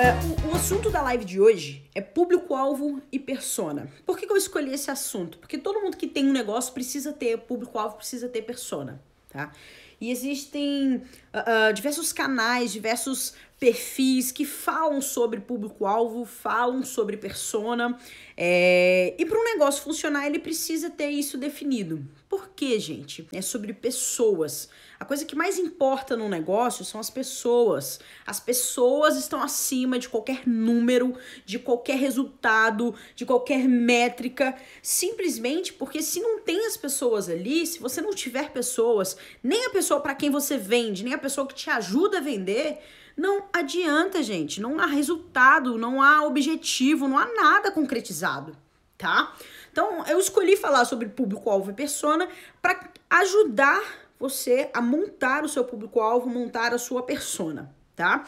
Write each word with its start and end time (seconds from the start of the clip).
Uh, 0.00 0.48
o, 0.48 0.52
o, 0.52 0.56
assunto 0.56 0.88
da 0.88 1.02
live 1.02 1.26
de 1.26 1.38
hoje 1.38 1.84
é 1.94 2.00
público-alvo 2.00 3.02
e 3.12 3.18
persona. 3.18 3.86
Por 4.06 4.16
que, 4.16 4.26
que 4.26 4.32
eu 4.32 4.36
escolhi 4.38 4.72
esse 4.72 4.90
assunto? 4.90 5.36
Porque 5.36 5.58
todo 5.58 5.82
mundo 5.82 5.94
que 5.94 6.06
tem 6.06 6.26
um 6.26 6.32
negócio 6.32 6.72
precisa 6.72 7.12
ter 7.12 7.36
público-alvo, 7.36 7.96
precisa 7.96 8.26
ter 8.26 8.40
persona, 8.40 8.98
tá? 9.28 9.52
E 10.00 10.10
existem 10.10 10.96
uh, 10.96 11.72
diversos 11.74 12.12
canais, 12.12 12.72
diversos 12.72 13.34
perfis 13.60 14.32
que 14.32 14.46
falam 14.46 15.02
sobre 15.02 15.38
público-alvo, 15.38 16.24
falam 16.24 16.82
sobre 16.82 17.18
persona. 17.18 17.98
É... 18.34 19.14
E 19.18 19.26
para 19.26 19.38
um 19.38 19.44
negócio 19.44 19.82
funcionar, 19.82 20.26
ele 20.26 20.38
precisa 20.38 20.88
ter 20.88 21.10
isso 21.10 21.36
definido. 21.36 22.02
Por 22.26 22.50
quê, 22.56 22.78
gente? 22.78 23.28
É 23.32 23.42
sobre 23.42 23.74
pessoas. 23.74 24.70
A 25.00 25.04
coisa 25.04 25.24
que 25.24 25.34
mais 25.34 25.58
importa 25.58 26.16
no 26.16 26.28
negócio 26.28 26.84
são 26.84 27.00
as 27.00 27.10
pessoas. 27.10 28.00
As 28.24 28.38
pessoas 28.38 29.16
estão 29.16 29.42
acima 29.42 29.98
de 29.98 30.08
qualquer 30.08 30.46
número, 30.46 31.14
de 31.44 31.58
qualquer 31.58 31.96
resultado, 31.96 32.94
de 33.16 33.26
qualquer 33.26 33.66
métrica, 33.66 34.54
simplesmente 34.80 35.72
porque 35.72 36.02
se 36.02 36.20
não 36.20 36.40
tem 36.40 36.66
as 36.66 36.76
pessoas 36.76 37.28
ali, 37.28 37.66
se 37.66 37.78
você 37.78 38.00
não 38.00 38.14
tiver 38.14 38.50
pessoas, 38.50 39.16
nem 39.42 39.66
a 39.66 39.70
pessoa 39.70 39.89
para 39.98 40.14
quem 40.14 40.30
você 40.30 40.56
vende, 40.56 41.02
nem 41.02 41.14
a 41.14 41.18
pessoa 41.18 41.46
que 41.46 41.54
te 41.54 41.68
ajuda 41.68 42.18
a 42.18 42.20
vender, 42.20 42.78
não 43.16 43.44
adianta, 43.52 44.22
gente. 44.22 44.60
Não 44.60 44.78
há 44.78 44.86
resultado, 44.86 45.76
não 45.76 46.00
há 46.00 46.22
objetivo, 46.22 47.08
não 47.08 47.18
há 47.18 47.26
nada 47.26 47.72
concretizado, 47.72 48.56
tá? 48.96 49.34
Então, 49.72 50.04
eu 50.06 50.18
escolhi 50.18 50.56
falar 50.56 50.84
sobre 50.84 51.08
público-alvo 51.08 51.70
e 51.70 51.74
persona 51.74 52.28
para 52.62 52.88
ajudar 53.08 53.82
você 54.18 54.70
a 54.74 54.80
montar 54.80 55.44
o 55.44 55.48
seu 55.48 55.64
público-alvo, 55.64 56.28
montar 56.28 56.74
a 56.74 56.78
sua 56.78 57.02
persona, 57.02 57.74
tá? 57.96 58.24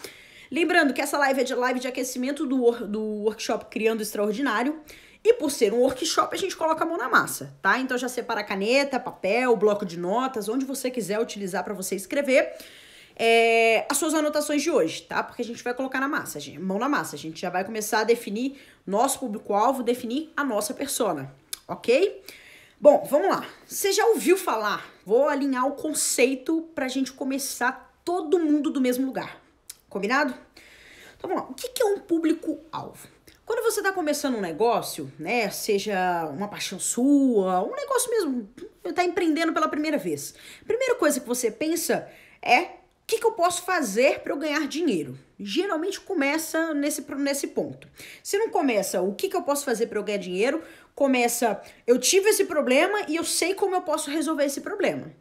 Lembrando 0.51 0.93
que 0.93 1.01
essa 1.01 1.17
live 1.17 1.41
é 1.41 1.45
de 1.45 1.55
live 1.55 1.81
de 1.81 1.89
aquecimento 1.89 2.47
do, 2.47 2.87
do 2.87 3.01
workshop 3.01 3.67
Criando 3.71 4.03
Extraordinário. 4.03 4.81
E 5.25 5.35
por 5.35 5.51
ser 5.51 5.73
um 5.73 5.79
workshop, 5.79 6.35
a 6.35 6.39
gente 6.39 6.57
coloca 6.57 6.83
a 6.83 6.87
mão 6.87 6.97
na 6.97 7.09
massa, 7.09 7.55
tá? 7.63 7.79
Então 7.79 7.97
já 7.97 8.09
separa 8.09 8.43
caneta, 8.43 8.99
papel, 8.99 9.57
bloco 9.57 9.87
de 9.87 9.97
notas, 9.97 10.49
onde 10.49 10.65
você 10.65 10.91
quiser 10.91 11.21
utilizar 11.21 11.63
para 11.63 11.75
você 11.75 11.95
escrever 11.95 12.53
é, 13.17 13.87
as 13.89 13.99
suas 13.99 14.15
anotações 14.15 14.63
de 14.63 14.71
hoje, 14.71 15.03
tá? 15.03 15.23
Porque 15.23 15.43
a 15.43 15.45
gente 15.45 15.63
vai 15.63 15.75
colocar 15.75 16.01
na 16.01 16.09
massa, 16.09 16.41
gente, 16.41 16.59
mão 16.59 16.79
na 16.79 16.89
massa. 16.89 17.15
A 17.15 17.19
gente 17.19 17.41
já 17.41 17.51
vai 17.51 17.65
começar 17.65 18.01
a 18.01 18.05
definir 18.05 18.61
nosso 18.87 19.21
público-alvo, 19.21 19.83
definir 19.83 20.33
a 20.37 20.43
nossa 20.43 20.75
persona, 20.75 21.33
ok? 21.69 22.23
Bom, 22.81 23.07
vamos 23.09 23.29
lá. 23.29 23.47
Você 23.65 23.93
já 23.93 24.05
ouviu 24.07 24.37
falar? 24.37 24.91
Vou 25.07 25.29
alinhar 25.29 25.67
o 25.69 25.73
conceito 25.73 26.69
pra 26.75 26.89
gente 26.89 27.13
começar 27.13 27.95
todo 28.05 28.41
mundo 28.41 28.71
do 28.71 28.81
mesmo 28.81 29.07
lugar. 29.07 29.41
Combinado? 29.89 30.35
Então 31.17 31.31
vamos 31.31 31.45
lá. 31.45 31.51
O 31.51 31.55
que 31.55 31.81
é 31.81 31.87
um 31.87 32.01
público-alvo? 32.01 33.12
Quando 33.45 33.63
você 33.63 33.81
está 33.81 33.93
começando 33.93 34.37
um 34.37 34.41
negócio, 34.41 35.13
né, 35.19 35.51
seja 35.51 36.27
uma 36.29 36.49
paixão 36.49 36.79
sua, 36.79 37.63
um 37.63 37.75
negócio 37.75 38.11
mesmo, 38.11 38.49
está 38.85 39.05
empreendendo 39.05 39.53
pela 39.53 39.69
primeira 39.69 39.99
vez, 39.99 40.35
a 40.61 40.65
primeira 40.65 40.95
coisa 40.95 41.21
que 41.21 41.27
você 41.27 41.51
pensa 41.51 42.09
é 42.41 42.61
o 42.61 43.07
que, 43.07 43.19
que 43.19 43.27
eu 43.27 43.33
posso 43.33 43.63
fazer 43.65 44.21
para 44.21 44.33
eu 44.33 44.39
ganhar 44.39 44.67
dinheiro? 44.69 45.19
Geralmente 45.39 46.01
começa 46.01 46.73
nesse, 46.73 47.05
nesse 47.17 47.49
ponto. 47.49 47.89
Se 48.23 48.39
não 48.39 48.49
começa 48.49 49.03
o 49.03 49.15
que, 49.15 49.29
que 49.29 49.37
eu 49.37 49.43
posso 49.43 49.65
fazer 49.65 49.89
para 49.89 49.99
eu 49.99 50.05
ganhar 50.05 50.19
dinheiro, 50.19 50.63
começa 50.95 51.61
eu 51.87 51.99
tive 51.99 52.31
esse 52.31 52.45
problema 52.45 53.05
e 53.09 53.17
eu 53.17 53.25
sei 53.25 53.55
como 53.55 53.75
eu 53.75 53.83
posso 53.83 54.09
resolver 54.09 54.45
esse 54.45 54.61
problema. 54.61 55.13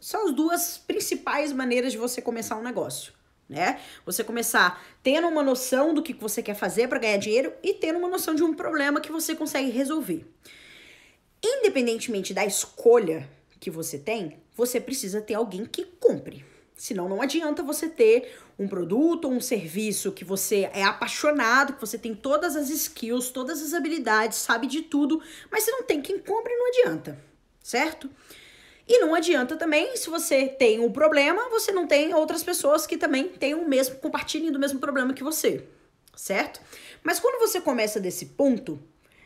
São 0.00 0.28
as 0.28 0.34
duas 0.34 0.78
principais 0.78 1.52
maneiras 1.52 1.92
de 1.92 1.98
você 1.98 2.22
começar 2.22 2.56
um 2.56 2.62
negócio. 2.62 3.12
Né? 3.50 3.80
Você 4.06 4.22
começar 4.22 4.80
tendo 5.02 5.26
uma 5.26 5.42
noção 5.42 5.92
do 5.92 6.04
que 6.04 6.14
você 6.14 6.40
quer 6.40 6.54
fazer 6.54 6.86
para 6.86 7.00
ganhar 7.00 7.16
dinheiro 7.16 7.52
e 7.64 7.74
tendo 7.74 7.98
uma 7.98 8.06
noção 8.06 8.32
de 8.32 8.44
um 8.44 8.54
problema 8.54 9.00
que 9.00 9.10
você 9.10 9.34
consegue 9.34 9.70
resolver. 9.70 10.24
Independentemente 11.42 12.32
da 12.32 12.46
escolha 12.46 13.28
que 13.58 13.68
você 13.68 13.98
tem, 13.98 14.38
você 14.56 14.80
precisa 14.80 15.20
ter 15.20 15.34
alguém 15.34 15.64
que 15.64 15.84
cumpre. 15.84 16.44
Senão 16.76 17.08
não 17.08 17.20
adianta 17.20 17.60
você 17.60 17.88
ter 17.88 18.38
um 18.56 18.68
produto 18.68 19.24
ou 19.24 19.32
um 19.32 19.40
serviço 19.40 20.12
que 20.12 20.24
você 20.24 20.70
é 20.72 20.84
apaixonado, 20.84 21.72
que 21.72 21.80
você 21.80 21.98
tem 21.98 22.14
todas 22.14 22.54
as 22.54 22.70
skills, 22.70 23.30
todas 23.30 23.60
as 23.60 23.74
habilidades, 23.74 24.38
sabe 24.38 24.68
de 24.68 24.82
tudo, 24.82 25.20
mas 25.50 25.64
você 25.64 25.72
não 25.72 25.82
tem 25.82 26.00
quem 26.00 26.20
compre, 26.20 26.54
não 26.54 26.68
adianta, 26.68 27.18
certo? 27.60 28.08
E 28.92 28.98
não 28.98 29.14
adianta 29.14 29.56
também, 29.56 29.96
se 29.96 30.10
você 30.10 30.48
tem 30.48 30.80
um 30.80 30.90
problema, 30.90 31.48
você 31.48 31.70
não 31.70 31.86
tem 31.86 32.12
outras 32.12 32.42
pessoas 32.42 32.88
que 32.88 32.98
também 32.98 33.28
têm 33.28 33.54
o 33.54 33.64
mesmo, 33.64 33.94
compartilhem 33.94 34.50
do 34.50 34.58
mesmo 34.58 34.80
problema 34.80 35.14
que 35.14 35.22
você, 35.22 35.64
certo? 36.16 36.60
Mas 37.00 37.20
quando 37.20 37.38
você 37.38 37.60
começa 37.60 38.00
desse 38.00 38.26
ponto 38.26 38.82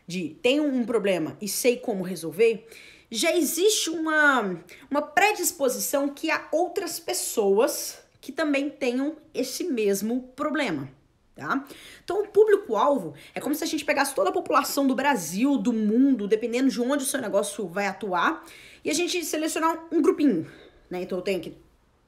de 0.07 0.37
tenho 0.43 0.65
um 0.65 0.85
problema 0.85 1.35
e 1.41 1.49
sei 1.49 1.79
como 1.79 2.05
resolver, 2.05 2.69
já 3.11 3.35
existe 3.35 3.89
uma, 3.89 4.63
uma 4.91 5.01
predisposição 5.01 6.11
que 6.11 6.31
há 6.31 6.47
outras 6.53 7.01
pessoas 7.01 8.01
que 8.21 8.33
também 8.33 8.69
tenham 8.69 9.17
esse 9.33 9.65
mesmo 9.65 10.31
problema. 10.37 10.91
Tá? 11.35 11.65
Então, 12.05 12.23
o 12.23 12.29
público-alvo 12.29 13.15
é 13.35 13.41
como 13.41 13.55
se 13.55 13.65
a 13.65 13.67
gente 13.67 13.85
pegasse 13.85 14.15
toda 14.15 14.29
a 14.29 14.33
população 14.33 14.87
do 14.87 14.95
Brasil, 14.95 15.57
do 15.57 15.73
mundo, 15.73 16.29
dependendo 16.29 16.69
de 16.69 16.81
onde 16.81 17.03
o 17.03 17.07
seu 17.07 17.21
negócio 17.21 17.67
vai 17.67 17.87
atuar, 17.87 18.45
e 18.85 18.91
a 18.91 18.95
gente 18.95 19.25
selecionar 19.25 19.87
um 19.91 20.03
grupinho. 20.03 20.47
Né? 20.91 21.03
Então, 21.03 21.19
eu 21.19 21.23
tenho 21.23 21.39
aqui 21.39 21.57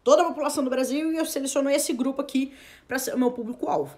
toda 0.05 0.23
a 0.23 0.27
população 0.27 0.63
do 0.63 0.71
Brasil 0.71 1.13
e 1.13 1.17
eu 1.17 1.25
seleciono 1.25 1.71
esse 1.71 1.93
grupo 1.93 2.21
aqui 2.21 2.53
para 2.87 2.99
ser 2.99 3.15
o 3.15 3.19
meu 3.19 3.31
público-alvo. 3.31 3.97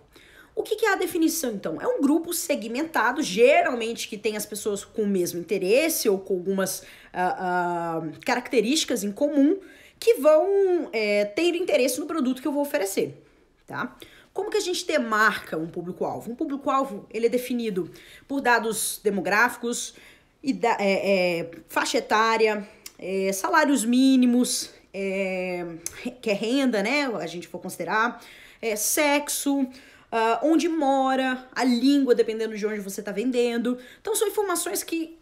O 0.54 0.62
que, 0.62 0.74
que, 0.74 0.86
é 0.86 0.92
a 0.92 0.96
definição, 0.96 1.52
então? 1.52 1.80
É 1.80 1.86
um 1.86 2.00
grupo 2.00 2.32
segmentado, 2.34 3.22
geralmente 3.22 4.08
que 4.08 4.18
tem 4.18 4.36
as 4.36 4.44
pessoas 4.44 4.84
com 4.84 5.02
o 5.02 5.06
mesmo 5.06 5.38
interesse 5.38 6.08
ou 6.08 6.18
com 6.18 6.34
algumas 6.34 6.80
uh, 6.80 8.08
uh, 8.08 8.20
características 8.24 9.04
em 9.04 9.12
comum, 9.12 9.58
que 10.00 10.14
vão 10.14 10.88
é, 10.92 11.24
ter 11.26 11.54
interesse 11.54 12.00
no 12.00 12.06
produto 12.06 12.42
que 12.42 12.48
eu 12.48 12.52
vou 12.52 12.62
oferecer, 12.62 13.22
tá? 13.66 13.96
Como 14.32 14.50
que 14.50 14.56
a 14.56 14.60
gente 14.60 14.86
demarca 14.86 15.56
um 15.56 15.66
público-alvo? 15.66 16.30
Um 16.30 16.34
público-alvo, 16.34 17.06
ele 17.10 17.26
é 17.26 17.28
definido 17.28 17.90
por 18.26 18.40
dados 18.40 19.00
demográficos, 19.02 19.94
é, 20.42 21.40
é, 21.40 21.50
faixa 21.68 21.98
etária, 21.98 22.66
é, 22.98 23.32
salários 23.32 23.84
mínimos, 23.84 24.70
é, 24.92 25.66
que 26.20 26.30
é 26.30 26.34
renda, 26.34 26.82
né? 26.82 27.06
A 27.06 27.26
gente 27.26 27.48
for 27.48 27.58
considerar, 27.58 28.22
é, 28.60 28.74
sexo, 28.76 29.62
uh, 29.62 29.68
onde 30.42 30.68
mora, 30.68 31.46
a 31.54 31.64
língua, 31.64 32.14
dependendo 32.14 32.56
de 32.56 32.66
onde 32.66 32.80
você 32.80 33.00
está 33.00 33.12
vendendo. 33.12 33.78
Então, 34.00 34.14
são 34.16 34.28
informações 34.28 34.82
que 34.82 35.18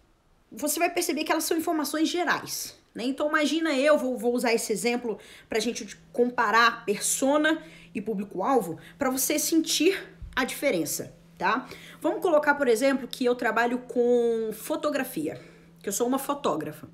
você 0.51 0.79
vai 0.79 0.91
perceber 0.91 1.25
que 1.25 1.33
elas 1.33 1.45
são 1.45 1.57
informações 1.57 2.09
gerais, 2.09 2.77
né? 2.95 3.05
Então 3.05 3.29
imagina 3.29 3.75
eu, 3.75 3.99
vou, 3.99 4.17
vou 4.17 4.35
usar 4.35 4.55
esse 4.55 4.73
exemplo 4.73 5.19
para 5.49 5.59
a 5.59 5.61
gente 5.61 5.99
comparar 6.13 6.85
persona 6.85 7.63
e 7.95 8.01
público-alvo 8.01 8.79
para 8.99 9.11
você 9.11 9.39
sentir 9.39 10.01
a 10.35 10.45
diferença, 10.45 11.13
tá? 11.39 11.67
Vamos 12.01 12.21
colocar, 12.21 12.55
por 12.55 12.69
exemplo, 12.69 13.07
que 13.07 13.25
eu 13.25 13.35
trabalho 13.35 13.79
com 13.79 14.51
fotografia, 14.53 15.41
que 15.83 15.89
eu 15.89 15.93
sou 15.93 16.07
uma 16.07 16.19
fotógrafa. 16.19 16.89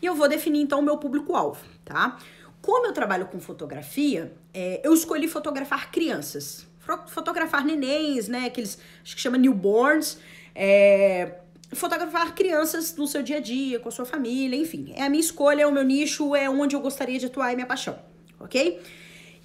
E 0.00 0.06
eu 0.06 0.14
vou 0.14 0.28
definir 0.28 0.62
então 0.62 0.80
o 0.80 0.82
meu 0.82 0.96
público-alvo, 0.96 1.64
tá? 1.84 2.18
Como 2.62 2.86
eu 2.86 2.92
trabalho 2.92 3.26
com 3.26 3.40
fotografia, 3.40 4.32
é, 4.52 4.80
eu 4.84 4.92
escolhi 4.92 5.26
fotografar 5.28 5.90
crianças, 5.90 6.66
fotografar 7.06 7.64
nenéns, 7.64 8.28
né? 8.28 8.46
Aqueles, 8.46 8.78
acho 9.02 9.14
que 9.14 9.20
chama 9.20 9.38
newborns, 9.38 10.18
é, 10.54 11.36
fotografar 11.72 12.34
crianças 12.34 12.96
no 12.96 13.06
seu 13.06 13.22
dia 13.22 13.36
a 13.38 13.40
dia, 13.40 13.78
com 13.78 13.88
a 13.88 13.92
sua 13.92 14.04
família, 14.04 14.56
enfim. 14.56 14.92
É 14.96 15.02
a 15.02 15.08
minha 15.08 15.20
escolha, 15.20 15.62
é 15.62 15.66
o 15.66 15.72
meu 15.72 15.84
nicho, 15.84 16.34
é 16.34 16.48
onde 16.48 16.74
eu 16.74 16.80
gostaria 16.80 17.18
de 17.18 17.26
atuar, 17.26 17.52
é 17.52 17.54
minha 17.54 17.66
paixão, 17.66 17.98
ok? 18.38 18.80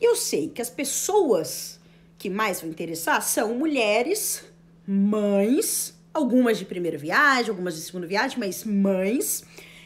Eu 0.01 0.15
sei 0.15 0.49
que 0.49 0.61
as 0.61 0.69
pessoas 0.69 1.79
que 2.25 2.29
mais 2.31 2.59
vão 2.59 2.71
interessar 2.71 3.21
são 3.21 3.53
mulheres, 3.53 4.43
mães, 4.87 5.93
algumas 6.11 6.57
de 6.57 6.65
primeira 6.65 6.97
viagem, 6.97 7.51
algumas 7.51 7.75
de 7.75 7.81
segunda 7.81 8.07
viagem, 8.07 8.39
mas 8.39 8.63
mães, 8.63 9.43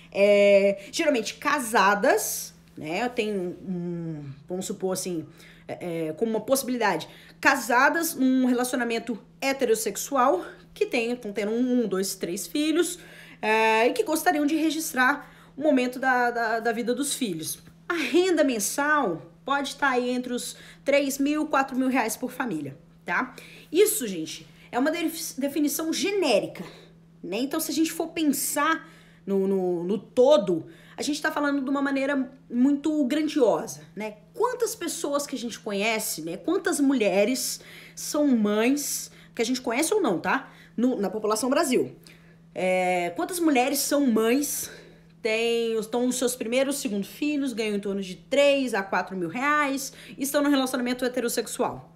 é, 0.10 0.86
geralmente 0.90 1.34
casadas, 1.34 2.54
né? 2.78 3.04
Eu 3.04 3.10
tenho, 3.10 3.58
um, 3.62 4.24
vamos 4.48 4.66
supor 4.68 4.94
assim, 4.94 5.26
é, 5.68 6.08
é, 6.08 6.14
como 6.14 6.32
uma 6.32 6.40
possibilidade, 6.40 7.10
casadas 7.42 8.16
num 8.16 8.46
relacionamento 8.46 9.20
heterossexual 9.42 10.46
que 10.74 10.86
tem, 10.86 11.12
estão 11.12 11.34
tendo 11.34 11.52
um, 11.52 11.86
dois, 11.90 12.16
três 12.16 12.48
filhos 12.48 13.00
é, 13.42 13.86
e 13.86 13.92
que 13.92 14.04
gostariam 14.04 14.46
de 14.46 14.56
registrar 14.56 15.30
o 15.58 15.62
momento 15.62 16.00
da, 16.00 16.32
da, 16.32 16.60
da 16.62 16.72
vida 16.72 16.96
dos 16.96 17.14
filhos. 17.14 17.60
A 17.90 17.96
renda 17.96 18.46
mensal 18.46 19.29
pode 19.50 19.70
estar 19.70 19.90
aí 19.90 20.12
entre 20.12 20.32
os 20.32 20.56
3 20.86 21.18
mil, 21.18 21.48
4 21.48 21.76
mil 21.76 21.88
reais 21.88 22.16
por 22.16 22.30
família, 22.30 22.78
tá? 23.04 23.34
Isso, 23.72 24.08
gente, 24.08 24.46
é 24.72 24.78
uma 24.78 24.92
definição 24.92 25.92
genérica, 25.92 26.64
né? 27.24 27.40
Então, 27.40 27.60
se 27.60 27.72
a 27.72 27.74
gente 27.74 27.92
for 27.92 28.10
pensar 28.10 28.88
no, 29.26 29.48
no, 29.48 29.84
no 29.84 29.98
todo, 29.98 30.68
a 30.96 31.02
gente 31.02 31.16
está 31.16 31.32
falando 31.32 31.64
de 31.64 31.70
uma 31.72 31.82
maneira 31.82 32.32
muito 32.48 33.04
grandiosa, 33.06 33.82
né? 33.96 34.18
Quantas 34.36 34.76
pessoas 34.76 35.26
que 35.26 35.36
a 35.36 35.40
gente 35.40 35.60
conhece, 35.60 36.22
né? 36.22 36.38
Quantas 36.38 36.80
mulheres 36.80 37.60
são 37.96 38.28
mães, 38.28 39.10
que 39.34 39.42
a 39.42 39.46
gente 39.46 39.62
conhece 39.62 39.92
ou 39.92 40.00
não, 40.00 40.20
tá? 40.20 40.54
No, 40.78 40.96
na 40.96 41.10
população 41.10 41.50
Brasil. 41.50 41.96
É, 42.54 43.12
quantas 43.16 43.40
mulheres 43.40 43.80
são 43.80 44.06
mães, 44.06 44.70
têm, 45.22 45.78
estão 45.78 46.06
nos 46.06 46.18
seus 46.18 46.36
primeiros, 46.36 46.78
segundo 46.78 47.06
filhos, 47.06 47.54
ganham 47.54 47.76
em 47.76 47.80
torno 47.80 48.02
de 48.02 48.16
3 48.16 48.74
a 48.74 48.84
4 48.84 49.16
mil 49.16 49.30
reais, 49.30 49.94
estão 50.18 50.42
no 50.42 50.50
relacionamento 50.50 51.06
heterossexual? 51.06 51.94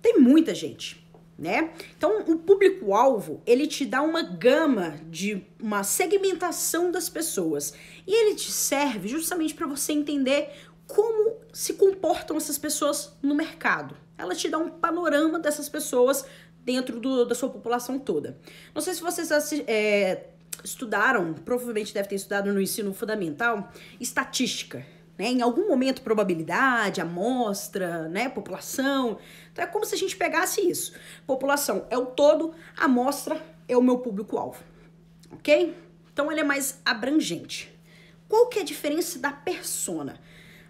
Tem 0.00 0.18
muita 0.18 0.54
gente 0.54 1.02
né? 1.38 1.72
Então, 1.96 2.20
o 2.28 2.38
público-alvo, 2.38 3.42
ele 3.44 3.66
te 3.66 3.84
dá 3.84 4.00
uma 4.00 4.22
gama 4.22 4.94
de 5.08 5.44
uma 5.60 5.82
segmentação 5.82 6.92
das 6.92 7.08
pessoas. 7.08 7.74
E 8.06 8.14
ele 8.14 8.36
te 8.36 8.52
serve 8.52 9.08
justamente 9.08 9.52
para 9.52 9.66
você 9.66 9.92
entender 9.92 10.50
como 10.86 11.36
se 11.52 11.74
comportam 11.74 12.36
essas 12.36 12.58
pessoas 12.58 13.16
no 13.20 13.34
mercado. 13.34 13.96
Ela 14.16 14.36
te 14.36 14.48
dá 14.48 14.58
um 14.58 14.68
panorama 14.68 15.38
dessas 15.40 15.68
pessoas 15.68 16.24
dentro 16.64 17.00
do, 17.00 17.24
da 17.24 17.34
sua 17.34 17.48
população 17.48 17.98
toda. 17.98 18.38
Não 18.72 18.80
sei 18.80 18.94
se 18.94 19.02
vocês 19.02 19.28
é, 19.66 20.28
estudaram, 20.64 21.34
provavelmente 21.34 21.94
deve 21.94 22.08
ter 22.08 22.14
estudado 22.16 22.52
no 22.52 22.60
ensino 22.60 22.92
fundamental, 22.94 23.70
estatística. 24.00 24.84
Né? 25.18 25.26
Em 25.26 25.42
algum 25.42 25.68
momento, 25.68 26.02
probabilidade, 26.02 27.00
amostra, 27.00 28.08
né? 28.08 28.28
população. 28.28 29.18
Então 29.52 29.64
é 29.64 29.66
como 29.66 29.84
se 29.84 29.94
a 29.94 29.98
gente 29.98 30.16
pegasse 30.16 30.60
isso. 30.60 30.94
População 31.26 31.86
é 31.90 31.98
o 31.98 32.06
todo, 32.06 32.54
amostra 32.76 33.40
é 33.68 33.76
o 33.76 33.82
meu 33.82 33.98
público-alvo. 33.98 34.62
Ok? 35.32 35.76
Então 36.12 36.30
ele 36.30 36.40
é 36.40 36.44
mais 36.44 36.80
abrangente. 36.84 37.72
Qual 38.28 38.48
que 38.48 38.58
é 38.58 38.62
a 38.62 38.64
diferença 38.64 39.18
da 39.18 39.32
persona? 39.32 40.18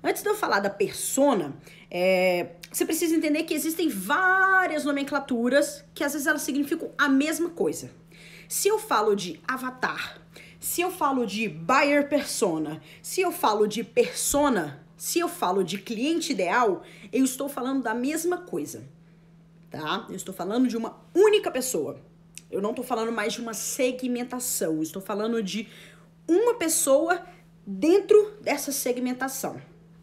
Antes 0.05 0.23
de 0.23 0.29
eu 0.29 0.35
falar 0.35 0.59
da 0.59 0.71
persona, 0.71 1.55
é, 1.89 2.57
você 2.71 2.85
precisa 2.85 3.15
entender 3.15 3.45
que 3.45 3.55
existem 3.55 3.89
várias 3.89 4.85
nomenclaturas 4.85 5.85
que 5.95 6.03
às 6.03 6.13
vezes 6.13 6.27
elas 6.27 6.43
significam 6.43 6.91
a 6.99 7.09
mesma 7.09 7.51
coisa. 7.51 8.02
Se 8.53 8.69
eu 8.69 8.79
falo 8.79 9.17
de 9.17 9.41
avatar, 9.49 10.21
se 10.61 10.83
eu 10.83 10.91
falo 10.91 11.25
de 11.27 11.49
buyer 11.49 12.07
persona, 12.07 12.83
se 13.01 13.23
eu 13.23 13.33
falo 13.33 13.67
de 13.67 13.83
persona, 13.83 14.85
se 14.95 15.21
eu 15.21 15.27
falo 15.27 15.65
de 15.65 15.79
cliente 15.79 16.33
ideal, 16.33 16.83
eu 17.11 17.25
estou 17.25 17.49
falando 17.49 17.83
da 17.83 17.95
mesma 17.95 18.37
coisa, 18.37 18.87
tá? 19.71 20.05
Eu 20.11 20.17
estou 20.17 20.35
falando 20.35 20.69
de 20.69 20.77
uma 20.77 21.01
única 21.15 21.51
pessoa. 21.51 21.99
Eu 22.51 22.61
não 22.61 22.71
estou 22.71 22.85
falando 22.85 23.11
mais 23.11 23.33
de 23.33 23.41
uma 23.41 23.55
segmentação, 23.55 24.75
eu 24.75 24.83
estou 24.83 25.01
falando 25.01 25.43
de 25.43 25.67
uma 26.29 26.53
pessoa 26.53 27.23
dentro 27.67 28.35
dessa 28.43 28.71
segmentação, 28.71 29.63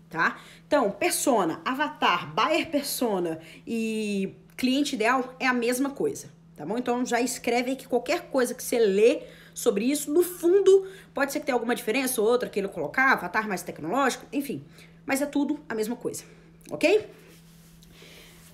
tá? 0.10 0.42
Então, 0.66 0.90
persona, 0.90 1.62
avatar, 1.64 2.34
buyer 2.34 2.72
persona 2.72 3.40
e 3.68 4.34
cliente 4.58 4.96
ideal 4.96 5.36
é 5.40 5.46
a 5.46 5.54
mesma 5.54 5.92
coisa, 5.92 6.39
tá 6.60 6.66
bom? 6.66 6.78
Então 6.78 7.06
já 7.06 7.22
escreve 7.22 7.70
aí 7.70 7.76
que 7.78 7.88
qualquer 7.88 8.30
coisa 8.30 8.54
que 8.54 8.62
você 8.62 8.78
lê 8.78 9.22
sobre 9.54 9.86
isso. 9.86 10.12
No 10.12 10.22
fundo, 10.22 10.86
pode 11.14 11.32
ser 11.32 11.40
que 11.40 11.46
tenha 11.46 11.56
alguma 11.56 11.74
diferença 11.74 12.20
ou 12.22 12.28
outra 12.28 12.50
que 12.50 12.60
ele 12.60 12.68
colocar, 12.68 13.14
avatar 13.14 13.48
mais 13.48 13.64
tecnológico, 13.64 14.26
enfim. 14.34 14.62
Mas 15.06 15.22
é 15.22 15.26
tudo 15.26 15.58
a 15.70 15.74
mesma 15.74 15.96
coisa, 15.96 16.26
ok? 16.70 17.08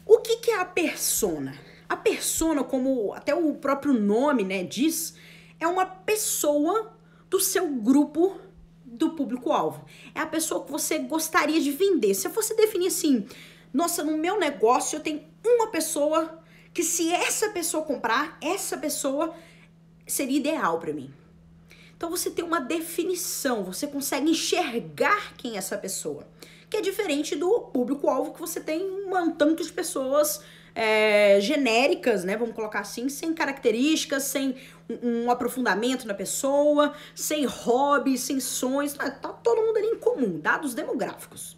O 0.06 0.19
que, 0.19 0.38
que 0.38 0.52
é 0.52 0.60
a 0.60 0.66
persona? 0.66 1.57
A 1.90 1.98
persona, 1.98 2.63
como 2.63 3.12
até 3.12 3.34
o 3.34 3.56
próprio 3.56 3.92
nome 3.94 4.44
né, 4.44 4.63
diz, 4.63 5.16
é 5.60 5.66
uma 5.66 5.88
pessoa 5.88 6.96
do 7.28 7.40
seu 7.40 7.68
grupo 7.68 8.40
do 8.86 9.16
público-alvo. 9.16 9.84
É 10.13 10.19
a 10.19 10.28
pessoa 10.28 10.63
que 10.63 10.72
você 10.72 11.00
gostaria 11.00 11.60
de 11.60 11.72
vender. 11.72 12.13
Se 12.13 12.28
eu 12.28 12.31
fosse 12.31 12.56
definir 12.56 12.88
assim, 12.88 13.25
nossa, 13.74 14.04
no 14.04 14.16
meu 14.16 14.40
negócio 14.40 14.98
eu 14.98 15.00
tenho 15.00 15.24
uma 15.44 15.72
pessoa 15.72 16.44
que 16.75 16.83
se 16.83 17.10
essa 17.10 17.51
pessoa 17.51 17.86
comprar, 17.86 18.38
essa 18.42 18.77
pessoa 18.77 19.33
seria 20.06 20.38
ideal 20.38 20.77
para 20.77 20.92
mim. 20.92 21.10
Então 21.95 22.10
você 22.10 22.30
tem 22.30 22.44
uma 22.44 22.60
definição, 22.60 23.63
você 23.63 23.88
consegue 23.88 24.30
enxergar 24.30 25.33
quem 25.38 25.56
é 25.56 25.57
essa 25.57 25.77
pessoa, 25.77 26.27
que 26.69 26.75
é 26.75 26.81
diferente 26.81 27.33
do 27.33 27.62
público-alvo 27.62 28.33
que 28.33 28.42
você 28.42 28.60
tem 28.60 28.83
um 28.83 29.31
tanto 29.31 29.63
de 29.63 29.72
pessoas 29.72 30.42
é, 30.75 31.39
genéricas, 31.39 32.25
né? 32.25 32.36
Vamos 32.36 32.54
colocar 32.54 32.81
assim, 32.81 33.07
sem 33.07 33.33
características, 33.33 34.24
sem 34.24 34.57
um, 34.89 35.24
um 35.24 35.31
aprofundamento 35.31 36.06
na 36.06 36.13
pessoa, 36.13 36.94
sem 37.16 37.45
hobbies, 37.45 38.19
sem 38.19 38.42
sonhos, 38.42 38.92
tá, 38.92 39.10
tá 39.10 39.30
todo 39.30 39.62
mundo 39.62 39.77
ali 39.77 39.88
em 39.88 39.98
comum, 39.98 40.38
dados 40.42 40.74
demográficos. 40.74 41.55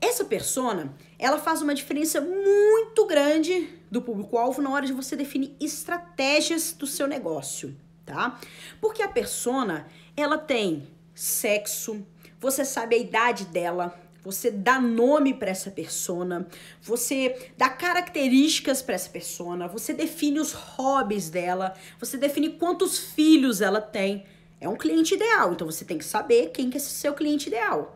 Essa 0.00 0.24
persona, 0.24 0.94
ela 1.18 1.38
faz 1.38 1.62
uma 1.62 1.74
diferença 1.74 2.20
muito 2.20 3.06
grande 3.06 3.68
do 3.90 4.02
público-alvo 4.02 4.60
na 4.60 4.70
hora 4.70 4.86
de 4.86 4.92
você 4.92 5.16
definir 5.16 5.54
estratégias 5.58 6.72
do 6.72 6.86
seu 6.86 7.06
negócio, 7.06 7.74
tá? 8.04 8.38
Porque 8.80 9.02
a 9.02 9.08
persona, 9.08 9.86
ela 10.16 10.36
tem 10.36 10.86
sexo, 11.14 12.06
você 12.38 12.64
sabe 12.64 12.94
a 12.94 12.98
idade 12.98 13.46
dela, 13.46 13.98
você 14.22 14.50
dá 14.50 14.80
nome 14.80 15.32
para 15.32 15.50
essa 15.50 15.70
persona, 15.70 16.46
você 16.82 17.50
dá 17.56 17.68
características 17.68 18.82
para 18.82 18.96
essa 18.96 19.08
persona, 19.08 19.68
você 19.68 19.94
define 19.94 20.40
os 20.40 20.52
hobbies 20.52 21.30
dela, 21.30 21.74
você 21.98 22.18
define 22.18 22.50
quantos 22.50 22.98
filhos 22.98 23.60
ela 23.60 23.80
tem. 23.80 24.26
É 24.60 24.68
um 24.68 24.76
cliente 24.76 25.14
ideal, 25.14 25.52
então 25.52 25.66
você 25.70 25.84
tem 25.84 25.96
que 25.96 26.04
saber 26.04 26.50
quem 26.50 26.68
que 26.68 26.76
é 26.76 26.80
seu 26.80 27.14
cliente 27.14 27.48
ideal. 27.48 27.95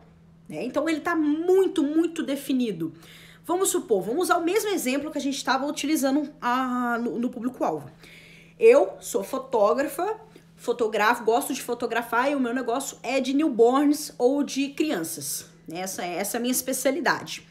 Né? 0.51 0.65
Então 0.65 0.87
ele 0.89 0.97
está 0.97 1.15
muito, 1.15 1.81
muito 1.81 2.21
definido. 2.21 2.93
Vamos 3.45 3.69
supor, 3.69 4.01
vamos 4.01 4.23
usar 4.23 4.37
o 4.37 4.43
mesmo 4.43 4.69
exemplo 4.69 5.09
que 5.09 5.17
a 5.17 5.21
gente 5.21 5.37
estava 5.37 5.65
utilizando 5.65 6.29
a, 6.41 6.99
no, 6.99 7.17
no 7.17 7.29
público-alvo. 7.29 7.89
Eu 8.59 8.97
sou 8.99 9.23
fotógrafa, 9.23 10.19
fotografo, 10.57 11.23
gosto 11.23 11.53
de 11.53 11.61
fotografar 11.61 12.29
e 12.29 12.35
o 12.35 12.39
meu 12.39 12.53
negócio 12.53 12.97
é 13.01 13.21
de 13.21 13.33
newborns 13.33 14.13
ou 14.17 14.43
de 14.43 14.69
crianças. 14.69 15.49
Essa, 15.71 16.03
essa 16.03 16.35
é 16.35 16.37
a 16.37 16.41
minha 16.41 16.51
especialidade. 16.51 17.47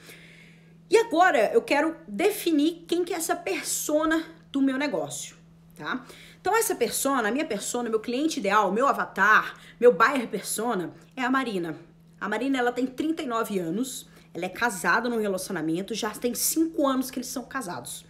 E 0.91 0.97
agora 0.99 1.51
eu 1.55 1.63
quero 1.63 1.97
definir 2.07 2.85
quem 2.87 3.03
que 3.03 3.15
é 3.15 3.17
essa 3.17 3.35
persona 3.35 4.25
do 4.53 4.61
meu 4.61 4.77
negócio, 4.77 5.37
tá? 5.77 6.05
Então 6.41 6.55
essa 6.55 6.75
persona, 6.75 7.29
a 7.29 7.33
minha 7.33 7.45
persona, 7.45 7.89
meu 7.89 8.01
cliente 8.01 8.41
ideal, 8.41 8.73
meu 8.73 8.87
avatar, 8.87 9.55
meu 9.81 9.93
buyer 9.93 10.29
persona 10.29 10.93
é 11.17 11.23
a 11.23 11.31
Marina. 11.31 11.90
A 12.21 12.29
Marina, 12.29 12.59
ela 12.59 12.71
tem 12.71 12.87
39 12.87 13.59
anos, 13.59 14.07
ela 14.35 14.45
é 14.45 14.49
casada 14.49 15.09
num 15.09 15.19
relacionamento, 15.19 15.95
já 15.95 16.11
tem 16.11 16.35
5 16.35 16.87
anos 16.87 17.11
que 17.11 17.19
eles 17.19 17.29
são 17.29 17.45
casados. 17.45 18.05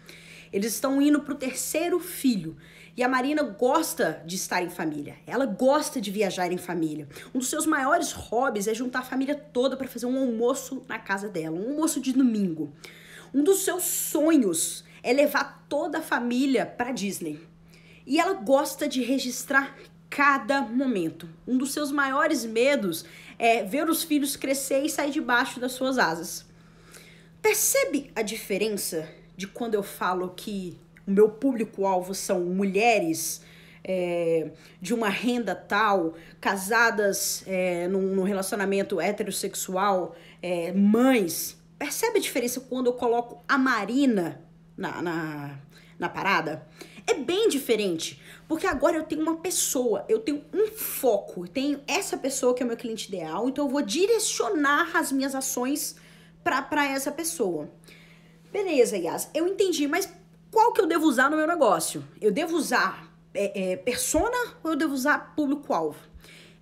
Eles 0.52 0.74
estão 0.74 1.00
indo 1.00 1.20
pro 1.20 1.36
terceiro 1.36 2.00
filho. 2.00 2.56
E 2.96 3.04
a 3.04 3.08
Marina 3.08 3.42
gosta 3.42 4.20
de 4.26 4.34
estar 4.34 4.62
em 4.62 4.68
família. 4.68 5.16
Ela 5.26 5.46
gosta 5.46 6.00
de 6.00 6.10
viajar 6.10 6.50
em 6.52 6.58
família. 6.58 7.08
Um 7.32 7.38
dos 7.38 7.48
seus 7.48 7.66
maiores 7.66 8.10
hobbies 8.10 8.66
é 8.66 8.74
juntar 8.74 8.98
a 8.98 9.02
família 9.02 9.36
toda 9.36 9.76
para 9.76 9.86
fazer 9.86 10.06
um 10.06 10.18
almoço 10.18 10.84
na 10.88 10.98
casa 10.98 11.28
dela, 11.28 11.56
um 11.56 11.70
almoço 11.70 12.00
de 12.00 12.12
domingo. 12.12 12.72
Um 13.32 13.44
dos 13.44 13.60
seus 13.60 13.84
sonhos 13.84 14.84
é 15.04 15.12
levar 15.12 15.64
toda 15.68 15.98
a 15.98 16.02
família 16.02 16.66
para 16.66 16.90
Disney. 16.90 17.38
E 18.04 18.18
ela 18.18 18.34
gosta 18.34 18.88
de 18.88 19.02
registrar 19.02 19.76
cada 20.10 20.60
momento. 20.62 21.28
Um 21.46 21.56
dos 21.56 21.72
seus 21.72 21.92
maiores 21.92 22.44
medos 22.44 23.04
é 23.38 23.62
ver 23.62 23.88
os 23.88 24.02
filhos 24.02 24.36
crescer 24.36 24.84
e 24.84 24.90
sair 24.90 25.12
debaixo 25.12 25.60
das 25.60 25.72
suas 25.72 25.96
asas. 25.96 26.44
Percebe 27.40 28.10
a 28.14 28.20
diferença 28.20 29.08
de 29.36 29.46
quando 29.46 29.74
eu 29.74 29.82
falo 29.82 30.34
que 30.36 30.76
o 31.06 31.10
meu 31.10 31.30
público-alvo 31.30 32.14
são 32.14 32.40
mulheres 32.40 33.40
é, 33.82 34.50
de 34.80 34.92
uma 34.92 35.08
renda 35.08 35.54
tal, 35.54 36.14
casadas 36.40 37.42
é, 37.46 37.88
num, 37.88 38.14
num, 38.14 38.22
relacionamento 38.24 39.00
heterossexual, 39.00 40.14
é, 40.42 40.72
mães? 40.72 41.56
Percebe 41.78 42.18
a 42.18 42.20
diferença 42.20 42.60
quando 42.60 42.88
eu 42.88 42.92
coloco 42.92 43.42
a 43.48 43.56
Marina 43.56 44.40
na, 44.76 45.00
na, 45.00 45.58
na 45.98 46.08
parada? 46.08 46.66
É 47.06 47.14
bem 47.14 47.48
diferente, 47.48 48.20
porque 48.48 48.66
agora 48.66 48.96
eu 48.96 49.04
tenho 49.04 49.22
uma 49.22 49.36
pessoa, 49.36 50.04
eu 50.08 50.18
tenho 50.18 50.44
um 50.52 50.68
foco, 50.68 51.44
eu 51.44 51.48
tenho 51.48 51.80
essa 51.86 52.16
pessoa 52.16 52.54
que 52.54 52.62
é 52.62 52.64
o 52.64 52.68
meu 52.68 52.76
cliente 52.76 53.08
ideal, 53.08 53.48
então 53.48 53.64
eu 53.66 53.70
vou 53.70 53.82
direcionar 53.82 54.96
as 54.96 55.12
minhas 55.12 55.34
ações 55.34 55.96
para 56.42 56.86
essa 56.86 57.12
pessoa. 57.12 57.70
Beleza, 58.52 58.96
Yas, 58.96 59.30
eu 59.32 59.46
entendi, 59.46 59.86
mas 59.86 60.08
qual 60.50 60.72
que 60.72 60.80
eu 60.80 60.86
devo 60.86 61.06
usar 61.06 61.30
no 61.30 61.36
meu 61.36 61.46
negócio? 61.46 62.04
Eu 62.20 62.32
devo 62.32 62.56
usar 62.56 63.08
é, 63.32 63.72
é, 63.72 63.76
persona 63.76 64.56
ou 64.62 64.72
eu 64.72 64.76
devo 64.76 64.92
usar 64.92 65.34
público-alvo? 65.36 66.09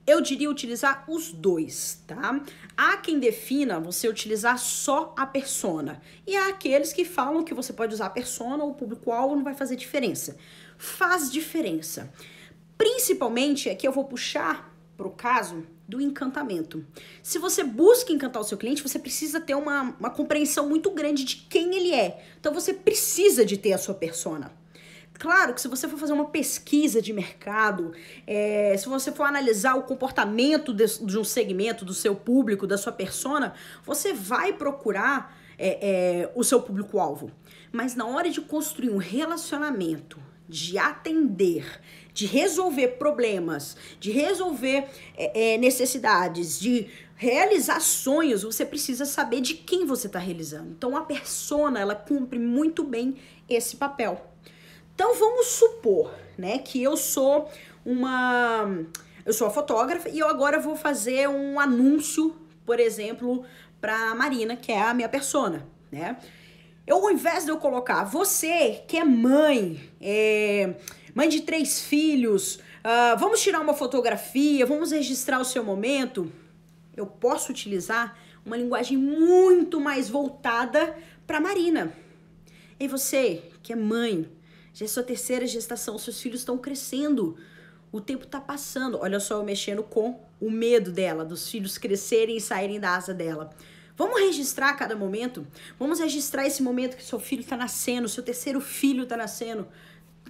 Eu 0.09 0.23
diria 0.23 0.49
utilizar 0.49 1.05
os 1.07 1.31
dois, 1.31 2.03
tá? 2.07 2.41
Há 2.75 2.97
quem 2.97 3.19
defina 3.19 3.79
você 3.79 4.09
utilizar 4.09 4.59
só 4.59 5.15
a 5.15 5.27
persona. 5.27 6.01
E 6.27 6.35
há 6.35 6.49
aqueles 6.49 6.95
que 6.95 7.05
falam 7.05 7.45
que 7.45 7.53
você 7.53 7.75
pode 7.75 7.93
usar 7.93 8.07
a 8.07 8.11
persona 8.11 8.65
ou 8.65 8.71
o 8.71 8.75
público-alvo, 8.75 9.37
não 9.37 9.45
vai 9.45 9.53
fazer 9.53 9.77
diferença. 9.77 10.39
Faz 10.79 11.31
diferença. 11.31 12.11
Principalmente, 12.79 13.69
aqui 13.69 13.87
eu 13.87 13.93
vou 13.93 14.05
puxar 14.05 14.75
para 14.97 15.07
o 15.07 15.11
caso 15.11 15.67
do 15.87 16.01
encantamento. 16.01 16.87
Se 17.23 17.39
você 17.39 17.63
busca 17.63 18.11
encantar 18.11 18.41
o 18.41 18.45
seu 18.47 18.57
cliente, 18.57 18.83
você 18.83 18.99
precisa 18.99 19.39
ter 19.39 19.57
uma, 19.57 19.95
uma 20.01 20.09
compreensão 20.09 20.67
muito 20.67 20.91
grande 20.91 21.23
de 21.23 21.37
quem 21.37 21.77
ele 21.77 21.93
é. 21.93 22.25
Então 22.41 22.55
você 22.55 22.73
precisa 22.73 23.45
de 23.45 23.59
ter 23.59 23.75
a 23.75 23.79
sua 23.79 23.95
persona. 23.95 24.51
Claro 25.19 25.53
que 25.53 25.61
se 25.61 25.67
você 25.67 25.89
for 25.89 25.99
fazer 25.99 26.13
uma 26.13 26.27
pesquisa 26.27 27.03
de 27.03 27.13
mercado, 27.13 27.93
é, 28.25 28.77
se 28.79 28.89
você 28.89 29.11
for 29.11 29.25
analisar 29.25 29.75
o 29.75 29.83
comportamento 29.83 30.73
de, 30.73 30.87
de, 31.05 31.19
um 31.19 31.25
segmento, 31.25 31.85
do 31.85 31.93
seu 31.93 32.15
público, 32.15 32.69
da 32.69 32.79
sua 32.79 32.93
persona, 32.93 33.53
você 33.85 34.13
vai 34.13 34.53
procurar 34.53 35.37
é, 35.59 36.23
é, 36.23 36.33
o 36.37 36.45
seu 36.45 36.63
público-alvo. 36.63 37.33
Mas 37.73 37.97
na 37.97 38.07
hora 38.07 38.31
de 38.31 38.41
construir 38.41 38.91
um 38.91 38.97
relacionamento, 38.97 40.21
de 40.49 40.79
atender, 40.79 41.81
de 42.15 42.25
resolver 42.25 42.89
problemas, 42.97 43.77
de 43.99 44.13
resolver 44.13 44.89
é, 45.17 45.55
é, 45.55 45.59
necessidades, 45.59 46.61
de 46.61 46.87
realizar 47.17 47.81
sonhos, 47.81 48.45
você 48.45 48.65
precisa 48.65 49.05
saber 49.05 49.41
de 49.41 49.55
quem 49.55 49.85
você 49.85 50.07
está 50.07 50.21
realizando. 50.21 50.71
Então 50.71 50.97
a 50.97 51.03
persona 51.03 51.81
ela 51.81 51.97
cumpre 51.97 52.39
muito 52.39 52.85
bem 52.85 53.17
esse 53.49 53.77
papel. 53.77 54.25
Então 54.99 55.15
vamos 55.15 55.47
supor, 55.47 56.13
né, 56.37 56.59
que 56.59 56.83
eu 56.83 56.97
sou 56.97 57.49
uma 57.87 58.67
eu 59.25 59.33
sou 59.33 59.47
a 59.47 59.51
fotógrafa 59.51 60.09
e 60.09 60.19
eu 60.19 60.29
agora 60.29 60.59
vou 60.59 60.75
fazer 60.75 61.29
um 61.29 61.61
anúncio, 61.61 62.35
por 62.67 62.81
exemplo, 62.81 63.45
para 63.81 64.13
Marina, 64.17 64.57
que 64.57 64.73
é 64.73 64.83
a 64.83 64.93
minha 64.93 65.09
persona, 65.09 65.65
né? 65.93 66.17
Eu, 66.85 66.97
ao 66.97 67.13
invés 67.13 67.45
de 67.45 67.53
eu 67.53 67.59
colocar 67.59 68.03
você 68.03 68.83
que 68.89 68.97
é 68.97 69.05
mãe, 69.05 69.89
é, 70.01 70.75
mãe 71.15 71.29
de 71.29 71.43
três 71.43 71.81
filhos, 71.81 72.57
uh, 72.57 73.17
vamos 73.21 73.41
tirar 73.41 73.61
uma 73.61 73.75
fotografia, 73.75 74.67
vamos 74.67 74.91
registrar 74.91 75.39
o 75.39 75.45
seu 75.45 75.63
momento, 75.63 76.33
eu 76.97 77.07
posso 77.07 77.53
utilizar 77.53 78.19
uma 78.45 78.57
linguagem 78.57 78.97
muito 78.97 79.81
mais 79.81 80.09
voltada 80.09 80.99
para 81.25 81.41
Marina. 81.41 81.93
E 82.81 82.89
você 82.89 83.45
que 83.63 83.73
é 83.73 83.77
mãe, 83.77 84.29
já 84.79 84.85
é 84.85 84.89
sua 84.89 85.03
terceira 85.03 85.45
gestação, 85.45 85.99
seus 85.99 86.21
filhos 86.21 86.39
estão 86.39 86.57
crescendo. 86.57 87.37
O 87.91 88.01
tempo 88.01 88.23
está 88.23 88.41
passando. 88.41 88.97
Olha 89.01 89.19
só 89.19 89.39
eu 89.39 89.43
mexendo 89.43 89.83
com 89.83 90.21
o 90.41 90.49
medo 90.49 90.93
dela, 90.93 91.25
dos 91.25 91.51
filhos 91.51 91.77
crescerem 91.77 92.37
e 92.37 92.41
saírem 92.41 92.79
da 92.79 92.95
asa 92.95 93.13
dela. 93.13 93.51
Vamos 93.97 94.21
registrar 94.21 94.73
cada 94.75 94.95
momento? 94.95 95.45
Vamos 95.81 95.99
registrar 95.99 96.47
esse 96.47 96.63
momento 96.63 96.97
que 96.97 97.03
seu 97.03 97.19
filho 97.19 97.41
está 97.41 97.57
nascendo, 97.57 98.09
seu 98.09 98.23
terceiro 98.23 98.61
filho 98.61 99.03
está 99.03 99.17
nascendo. 99.17 99.67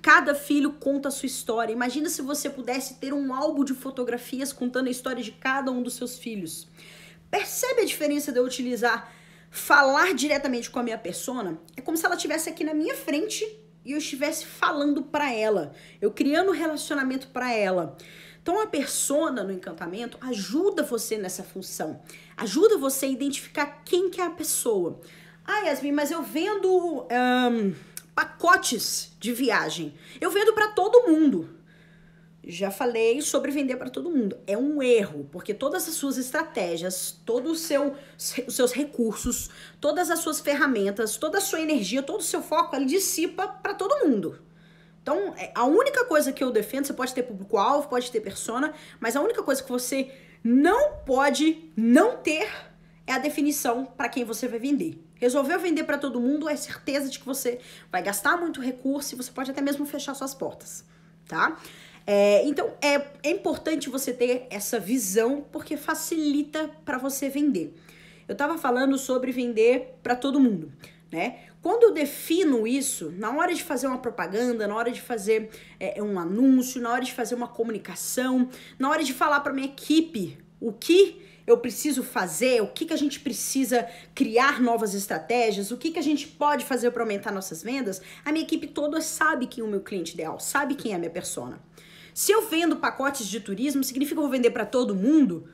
Cada 0.00 0.34
filho 0.34 0.72
conta 0.72 1.08
a 1.08 1.10
sua 1.10 1.26
história. 1.26 1.70
Imagina 1.70 2.08
se 2.08 2.22
você 2.22 2.48
pudesse 2.48 2.94
ter 2.94 3.12
um 3.12 3.34
álbum 3.34 3.64
de 3.64 3.74
fotografias 3.74 4.50
contando 4.50 4.86
a 4.86 4.90
história 4.90 5.22
de 5.22 5.32
cada 5.32 5.70
um 5.70 5.82
dos 5.82 5.92
seus 5.92 6.16
filhos. 6.16 6.66
Percebe 7.30 7.82
a 7.82 7.84
diferença 7.84 8.32
de 8.32 8.38
eu 8.38 8.44
utilizar 8.46 9.12
falar 9.50 10.14
diretamente 10.14 10.70
com 10.70 10.78
a 10.78 10.82
minha 10.82 10.96
persona? 10.96 11.60
É 11.76 11.82
como 11.82 11.98
se 11.98 12.06
ela 12.06 12.14
estivesse 12.14 12.48
aqui 12.48 12.64
na 12.64 12.72
minha 12.72 12.94
frente 12.94 13.67
e 13.88 13.92
eu 13.92 13.98
estivesse 13.98 14.44
falando 14.44 15.02
para 15.02 15.32
ela, 15.32 15.72
eu 15.98 16.10
criando 16.10 16.50
um 16.50 16.54
relacionamento 16.54 17.28
para 17.28 17.50
ela. 17.54 17.96
Então 18.42 18.60
a 18.60 18.66
persona 18.66 19.42
no 19.42 19.50
encantamento 19.50 20.18
ajuda 20.20 20.82
você 20.82 21.16
nessa 21.16 21.42
função, 21.42 21.98
ajuda 22.36 22.76
você 22.76 23.06
a 23.06 23.08
identificar 23.08 23.82
quem 23.86 24.10
que 24.10 24.20
é 24.20 24.26
a 24.26 24.30
pessoa. 24.30 25.00
Ah, 25.42 25.60
Yasmin, 25.60 25.92
mas 25.92 26.10
eu 26.10 26.22
vendo 26.22 27.06
um, 27.10 27.74
pacotes 28.14 29.16
de 29.18 29.32
viagem. 29.32 29.94
Eu 30.20 30.30
vendo 30.30 30.52
para 30.52 30.68
todo 30.68 31.10
mundo. 31.10 31.48
Já 32.50 32.70
falei 32.70 33.20
sobre 33.20 33.50
vender 33.50 33.76
para 33.76 33.90
todo 33.90 34.10
mundo. 34.10 34.38
É 34.46 34.56
um 34.56 34.82
erro, 34.82 35.28
porque 35.30 35.52
todas 35.52 35.86
as 35.86 35.94
suas 35.94 36.16
estratégias, 36.16 37.20
todos 37.26 37.52
os 37.52 37.60
seu, 37.60 37.94
os 38.46 38.54
seus 38.54 38.72
recursos, 38.72 39.50
todas 39.78 40.10
as 40.10 40.20
suas 40.20 40.40
ferramentas, 40.40 41.18
toda 41.18 41.36
a 41.36 41.40
sua 41.42 41.60
energia, 41.60 42.02
todo 42.02 42.20
o 42.20 42.24
seu 42.24 42.40
foco, 42.40 42.74
ele 42.74 42.86
dissipa 42.86 43.46
para 43.46 43.74
todo 43.74 44.08
mundo. 44.08 44.40
Então, 45.02 45.34
é, 45.36 45.52
a 45.54 45.66
única 45.66 46.06
coisa 46.06 46.32
que 46.32 46.42
eu 46.42 46.50
defendo, 46.50 46.86
você 46.86 46.94
pode 46.94 47.12
ter 47.12 47.22
público-alvo, 47.22 47.86
pode 47.86 48.10
ter 48.10 48.22
persona, 48.22 48.72
mas 48.98 49.14
a 49.14 49.20
única 49.20 49.42
coisa 49.42 49.62
que 49.62 49.70
você 49.70 50.10
não 50.42 50.96
pode 51.04 51.70
não 51.76 52.16
ter 52.16 52.48
é 53.06 53.12
a 53.12 53.18
definição 53.18 53.84
para 53.84 54.08
quem 54.08 54.24
você 54.24 54.48
vai 54.48 54.58
vender. 54.58 54.98
Resolveu 55.16 55.60
vender 55.60 55.84
para 55.84 55.98
todo 55.98 56.18
mundo, 56.18 56.48
é 56.48 56.56
certeza 56.56 57.10
de 57.10 57.18
que 57.18 57.26
você 57.26 57.58
vai 57.92 58.02
gastar 58.02 58.38
muito 58.38 58.58
recurso 58.62 59.14
e 59.14 59.18
você 59.18 59.30
pode 59.30 59.50
até 59.50 59.60
mesmo 59.60 59.84
fechar 59.84 60.14
suas 60.14 60.32
portas, 60.32 60.82
tá? 61.26 61.58
É, 62.10 62.42
então 62.46 62.72
é, 62.80 62.94
é 63.22 63.30
importante 63.30 63.90
você 63.90 64.14
ter 64.14 64.46
essa 64.48 64.80
visão 64.80 65.44
porque 65.52 65.76
facilita 65.76 66.70
para 66.82 66.96
você 66.96 67.28
vender. 67.28 67.74
Eu 68.26 68.32
estava 68.32 68.56
falando 68.56 68.96
sobre 68.96 69.30
vender 69.30 69.98
para 70.02 70.16
todo 70.16 70.40
mundo, 70.40 70.72
né? 71.12 71.40
Quando 71.60 71.82
eu 71.82 71.92
defino 71.92 72.66
isso, 72.66 73.12
na 73.18 73.30
hora 73.36 73.52
de 73.52 73.62
fazer 73.62 73.88
uma 73.88 73.98
propaganda, 73.98 74.66
na 74.66 74.74
hora 74.74 74.90
de 74.90 75.02
fazer 75.02 75.50
é, 75.78 76.02
um 76.02 76.18
anúncio, 76.18 76.80
na 76.80 76.90
hora 76.92 77.04
de 77.04 77.12
fazer 77.12 77.34
uma 77.34 77.48
comunicação, 77.48 78.48
na 78.78 78.88
hora 78.88 79.04
de 79.04 79.12
falar 79.12 79.40
para 79.40 79.52
minha 79.52 79.66
equipe 79.66 80.38
o 80.58 80.72
que 80.72 81.20
eu 81.46 81.58
preciso 81.58 82.02
fazer, 82.02 82.62
o 82.62 82.68
que, 82.68 82.86
que 82.86 82.94
a 82.94 82.96
gente 82.96 83.20
precisa 83.20 83.86
criar 84.14 84.62
novas 84.62 84.94
estratégias, 84.94 85.70
o 85.70 85.76
que, 85.76 85.90
que 85.90 85.98
a 85.98 86.02
gente 86.02 86.26
pode 86.26 86.64
fazer 86.64 86.90
para 86.90 87.02
aumentar 87.02 87.32
nossas 87.32 87.62
vendas, 87.62 88.00
a 88.24 88.32
minha 88.32 88.44
equipe 88.46 88.66
toda 88.66 88.98
sabe 89.02 89.46
quem 89.46 89.62
é 89.62 89.66
o 89.66 89.70
meu 89.70 89.82
cliente 89.82 90.14
ideal, 90.14 90.40
sabe 90.40 90.74
quem 90.74 90.92
é 90.92 90.94
a 90.94 90.98
minha 90.98 91.10
persona. 91.10 91.60
Se 92.18 92.32
eu 92.32 92.48
vendo 92.48 92.74
pacotes 92.74 93.28
de 93.28 93.38
turismo, 93.38 93.84
significa 93.84 94.16
que 94.16 94.18
eu 94.18 94.24
vou 94.24 94.32
vender 94.32 94.50
para 94.50 94.66
todo 94.66 94.92
mundo? 94.92 95.48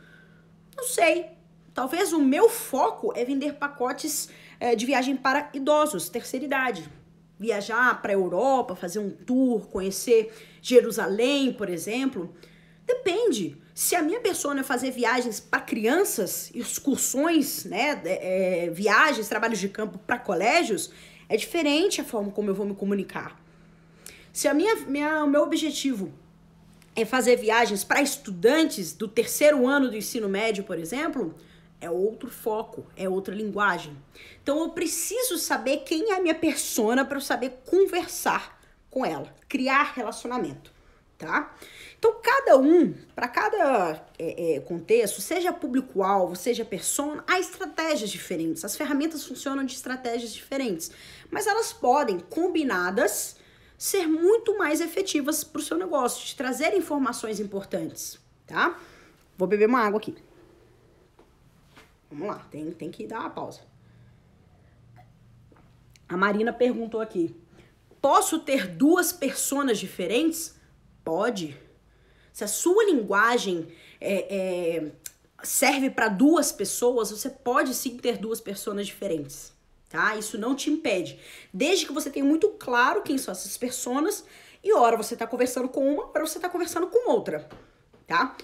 Não 0.75 0.85
sei. 0.85 1.26
Talvez 1.75 2.11
o 2.14 2.21
meu 2.23 2.49
foco 2.49 3.12
é 3.14 3.23
vender 3.23 3.56
pacotes 3.56 4.30
é, 4.59 4.75
de 4.75 4.87
viagem 4.87 5.14
para 5.14 5.50
idosos, 5.52 6.09
terceira 6.09 6.47
idade. 6.47 6.90
Viajar 7.38 8.00
para 8.00 8.12
a 8.12 8.14
Europa, 8.14 8.75
fazer 8.75 8.99
um 8.99 9.11
tour, 9.11 9.66
conhecer 9.66 10.33
Jerusalém, 10.62 11.52
por 11.52 11.68
exemplo. 11.68 12.35
Depende. 12.87 13.59
Se 13.75 13.94
a 13.94 14.00
minha 14.00 14.21
pessoa 14.21 14.59
é 14.59 14.62
fazer 14.62 14.90
viagens 14.90 15.40
para 15.40 15.61
crianças, 15.61 16.50
excursões, 16.54 17.66
né, 17.66 18.00
é, 18.06 18.71
viagens, 18.71 19.28
trabalhos 19.28 19.59
de 19.59 19.68
campo 19.68 19.99
para 19.99 20.18
colégios, 20.18 20.90
é 21.28 21.37
diferente 21.37 22.00
a 22.00 22.04
forma 22.04 22.30
como 22.30 22.49
eu 22.49 22.54
vou 22.54 22.64
me 22.64 22.75
comunicar. 22.75 23.38
Se 24.33 24.49
a 24.49 24.54
minha, 24.54 24.76
minha, 24.87 25.25
o 25.25 25.28
meu 25.28 25.42
objetivo 25.42 26.24
é 26.97 27.05
fazer 27.05 27.37
viagens 27.37 27.83
para 27.83 28.01
estudantes 28.01 28.93
do 28.93 29.09
terceiro 29.09 29.67
ano 29.67 29.91
do 29.91 29.97
ensino 29.97 30.29
médio, 30.29 30.65
por 30.65 30.79
exemplo, 30.79 31.35
é 31.81 31.91
outro 31.91 32.31
foco, 32.31 32.87
é 32.97 33.09
outra 33.09 33.35
linguagem. 33.35 33.97
Então 34.43 34.61
eu 34.61 34.71
preciso 34.71 35.37
saber 35.37 35.79
quem 35.79 36.13
é 36.13 36.17
a 36.17 36.21
minha 36.21 36.35
persona 36.35 37.05
para 37.05 37.17
eu 37.17 37.21
saber 37.21 37.63
conversar 37.67 38.61
com 38.91 39.05
ela, 39.05 39.35
criar 39.49 39.93
relacionamento, 39.95 40.73
tá? 41.19 41.55
Então 41.99 42.21
cada 42.23 42.57
um, 42.59 42.95
para 43.15 43.27
cada 43.27 44.07
é, 44.19 44.57
é, 44.57 44.61
contexto, 44.61 45.21
seja 45.21 45.53
público-alvo, 45.53 46.37
seja 46.37 46.65
persona, 46.65 47.25
há 47.27 47.41
estratégias 47.41 48.11
diferentes. 48.11 48.65
As 48.65 48.77
ferramentas 48.77 49.25
funcionam 49.25 49.65
de 49.65 49.75
estratégias 49.75 50.33
diferentes, 50.33 50.93
mas 51.31 51.47
elas 51.47 51.73
podem 51.73 52.21
combinadas 52.21 53.37
ser 53.85 54.07
muito 54.07 54.57
mais 54.57 54.81
efetivas 54.81 55.45
para 55.45 55.61
o 55.61 55.62
seu 55.62 55.76
negócio, 55.76 56.25
te 56.25 56.35
trazer 56.35 56.75
informações 56.75 57.38
importantes, 57.38 58.19
tá? 58.47 58.81
Vou 59.37 59.47
beber 59.47 59.69
uma 59.69 59.81
água 59.81 59.99
aqui. 60.00 60.14
Vamos 62.11 62.29
lá, 62.29 62.38
tem, 62.50 62.71
tem 62.71 62.91
que 62.91 63.07
dar 63.07 63.21
uma 63.21 63.29
pausa. 63.29 63.61
A 66.09 66.17
Marina 66.17 66.50
perguntou 66.50 66.99
aqui: 66.99 67.37
posso 68.00 68.38
ter 68.38 68.69
duas 68.69 69.12
personas 69.12 69.79
diferentes? 69.79 70.59
Pode. 71.05 71.55
Se 72.33 72.43
a 72.43 72.49
sua 72.49 72.87
linguagem 72.87 73.69
é, 74.00 74.35
é, 74.35 74.93
serve 75.43 75.91
para 75.91 76.09
duas 76.09 76.50
pessoas, 76.50 77.11
você 77.11 77.29
pode 77.29 77.75
sim 77.75 77.99
ter 77.99 78.17
duas 78.17 78.41
personas 78.41 78.87
diferentes 78.87 79.54
tá? 79.95 80.17
Isso 80.17 80.37
não 80.37 80.57
te 80.57 80.71
impede. 80.71 81.21
Desde 81.53 81.87
que 81.87 81.93
você 81.93 82.11
tenha 82.11 82.25
muito 82.25 82.49
claro 82.49 83.03
quem 83.03 83.17
são 83.17 83.31
essas 83.31 83.57
pessoas 83.57 84.25
e 84.63 84.73
hora 84.73 84.97
você 84.97 85.15
tá 85.15 85.25
conversando 85.25 85.69
com 85.69 85.89
uma, 85.89 86.09
para 86.09 86.27
você 86.27 86.41
tá 86.41 86.49
conversando 86.49 86.89
com 86.89 87.13
outra, 87.13 87.49
tá? 88.05 88.37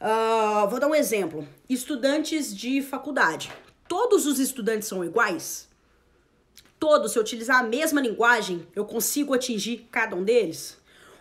Uh, 0.00 0.68
vou 0.68 0.80
dar 0.80 0.88
um 0.88 0.94
exemplo. 0.96 1.46
Estudantes 1.70 2.52
de 2.54 2.82
faculdade. 2.82 3.52
todos 3.86 4.26
os 4.26 4.40
estudantes 4.40 4.88
são 4.88 5.04
iguais? 5.04 5.68
Todos, 6.76 7.12
se 7.12 7.18
eu 7.18 7.22
utilizar 7.22 7.60
a 7.60 7.62
mesma 7.62 8.00
linguagem, 8.00 8.66
eu 8.74 8.84
consigo 8.84 9.32
atingir 9.32 9.86
cada 9.92 10.16
um 10.16 10.24
deles? 10.24 10.76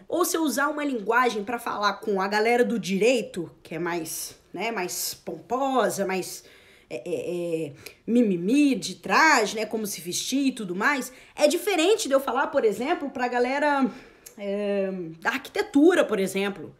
Ou 0.07 0.25
se 0.25 0.35
eu 0.35 0.41
usar 0.41 0.67
uma 0.67 0.83
linguagem 0.83 1.43
para 1.43 1.59
falar 1.59 1.93
com 1.93 2.19
a 2.19 2.27
galera 2.27 2.65
do 2.65 2.79
direito, 2.79 3.51
que 3.61 3.75
é 3.75 3.79
mais, 3.79 4.35
né, 4.51 4.71
mais 4.71 5.13
pomposa, 5.13 6.07
mais 6.07 6.43
é, 6.89 6.95
é, 6.97 7.65
é, 7.67 7.73
mimimi 8.05 8.75
de 8.75 8.95
traje, 8.95 9.55
né, 9.55 9.65
como 9.65 9.87
se 9.87 10.01
vestir 10.01 10.47
e 10.47 10.51
tudo 10.51 10.75
mais, 10.75 11.11
é 11.35 11.47
diferente 11.47 12.07
de 12.07 12.13
eu 12.13 12.19
falar, 12.19 12.47
por 12.47 12.63
exemplo, 12.63 13.09
pra 13.09 13.27
galera 13.27 13.89
é, 14.37 14.91
da 15.19 15.31
arquitetura, 15.31 16.03
por 16.05 16.19
exemplo, 16.19 16.75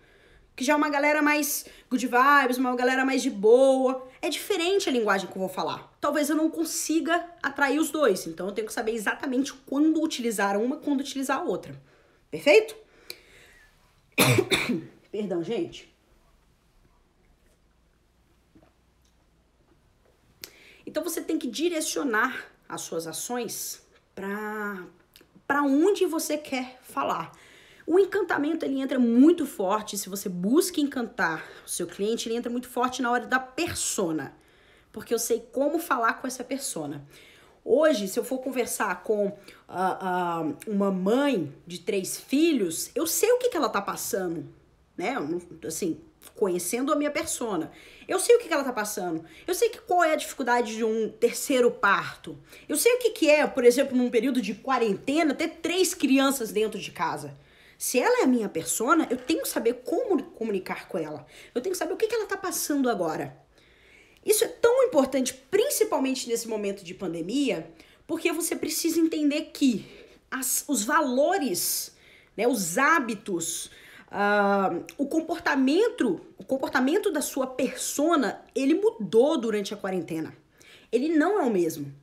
que 0.56 0.64
já 0.64 0.74
é 0.74 0.76
uma 0.76 0.90
galera 0.90 1.22
mais 1.22 1.66
good 1.90 2.08
vibes, 2.08 2.58
uma 2.58 2.76
galera 2.76 3.04
mais 3.04 3.22
de 3.22 3.30
boa. 3.30 4.08
É 4.22 4.30
diferente 4.30 4.88
a 4.88 4.92
linguagem 4.92 5.28
que 5.28 5.36
eu 5.36 5.40
vou 5.40 5.50
falar. 5.50 5.94
Talvez 6.00 6.30
eu 6.30 6.36
não 6.36 6.50
consiga 6.50 7.26
atrair 7.44 7.80
os 7.80 7.92
dois, 7.92 8.26
então 8.26 8.48
eu 8.48 8.54
tenho 8.54 8.68
que 8.68 8.74
saber 8.74 8.94
exatamente 8.94 9.54
quando 9.54 10.02
utilizar 10.02 10.58
uma, 10.58 10.78
quando 10.78 11.02
utilizar 11.02 11.40
a 11.40 11.44
outra. 11.44 11.80
Perfeito? 12.32 12.76
Perdão, 15.12 15.44
gente. 15.44 15.95
Então 20.96 21.04
você 21.04 21.20
tem 21.20 21.38
que 21.38 21.50
direcionar 21.50 22.46
as 22.70 22.80
suas 22.80 23.06
ações 23.06 23.86
para 24.16 25.62
onde 25.62 26.06
você 26.06 26.38
quer 26.38 26.80
falar. 26.84 27.34
O 27.86 28.00
encantamento 28.00 28.64
ele 28.64 28.80
entra 28.80 28.98
muito 28.98 29.46
forte 29.46 29.98
se 29.98 30.08
você 30.08 30.30
busca 30.30 30.80
encantar 30.80 31.44
o 31.66 31.70
seu 31.70 31.86
cliente, 31.86 32.30
ele 32.30 32.38
entra 32.38 32.50
muito 32.50 32.70
forte 32.70 33.02
na 33.02 33.12
hora 33.12 33.28
da 33.28 33.40
persona, 33.42 34.38
porque 34.94 35.14
eu 35.14 35.20
sei 35.20 35.42
como 35.52 35.80
falar 35.80 36.14
com 36.14 36.28
essa 36.28 36.46
persona. 36.46 37.06
Hoje, 37.62 38.08
se 38.08 38.18
eu 38.18 38.24
for 38.24 38.38
conversar 38.38 39.04
com 39.04 39.28
uh, 39.28 39.34
uh, 39.34 40.58
uma 40.66 40.92
mãe 40.92 41.54
de 41.68 41.80
três 41.80 42.16
filhos, 42.16 42.90
eu 42.96 43.06
sei 43.06 43.34
o 43.34 43.38
que, 43.38 43.50
que 43.50 43.58
ela 43.58 43.68
tá 43.68 43.82
passando, 43.82 44.48
né? 44.96 45.18
Assim, 45.68 46.00
conhecendo 46.34 46.91
a 46.91 46.96
minha 46.96 47.12
persona. 47.12 47.72
Eu 48.08 48.20
sei 48.20 48.36
o 48.36 48.39
que, 48.39 48.51
ela 48.51 48.63
tá 48.63 48.74
passando. 48.74 49.25
Eu 49.46 49.53
sei 49.53 49.70
que 49.70 49.79
qual 49.79 50.03
é 50.03 50.13
a 50.13 50.15
dificuldade 50.15 50.75
de 50.75 50.84
um 50.84 51.10
terceiro 51.10 51.70
parto. 51.72 52.38
Eu 52.67 52.75
sei 52.75 52.94
o 52.94 53.00
que, 53.00 53.12
que 53.12 53.29
é, 53.29 53.46
por 53.46 53.63
exemplo, 53.63 53.98
num 53.98 54.10
período 54.10 54.41
de 54.41 54.53
quarentena, 54.53 55.34
ter 55.34 55.50
três 55.62 55.94
crianças 55.94 56.51
dentro 56.51 56.79
de 56.79 56.91
casa. 56.91 57.38
Se 57.77 58.00
ela 58.00 58.22
é 58.22 58.24
a 58.24 58.27
minha 58.27 58.48
persona, 58.48 59.08
eu 59.10 59.17
tenho 59.17 59.41
que 59.41 59.50
saber 59.50 59.82
como 59.84 60.22
comunicar 60.24 60.88
com 60.88 60.98
ela. 60.98 61.25
Eu 61.53 61.62
tenho 61.62 61.74
que 61.74 61.77
saber 61.77 61.94
o 61.94 61.98
que, 61.98 62.08
que 62.08 62.15
ela 62.15 62.25
tá 62.25 62.38
passando 62.38 62.89
agora. 62.89 63.38
Isso 64.25 64.44
é 64.44 64.48
tão 64.48 64.84
importante, 64.84 65.34
principalmente 65.51 66.27
nesse 66.27 66.48
momento 66.48 66.84
de 66.84 66.94
pandemia, 66.94 67.70
porque 68.08 68.32
você 68.32 68.55
precisa 68.55 69.00
entender 69.00 69.51
que 69.53 69.86
as, 70.32 70.63
os 70.67 70.84
valores, 70.84 71.96
né, 72.36 72.48
os 72.48 72.77
hábitos, 72.77 73.70
uh, 74.12 74.84
o 74.98 75.06
comportamento, 75.08 76.22
o 76.38 76.44
comportamento 76.44 77.12
da 77.12 77.22
sua 77.22 77.48
persona, 77.48 78.42
ele 78.54 78.76
mudou 78.76 79.38
durante 79.38 79.74
a 79.74 79.78
quarentena. 79.78 80.36
Ele 80.92 81.10
não 81.10 81.42
é 81.42 81.44
o 81.44 81.50
mesmo. 81.50 81.94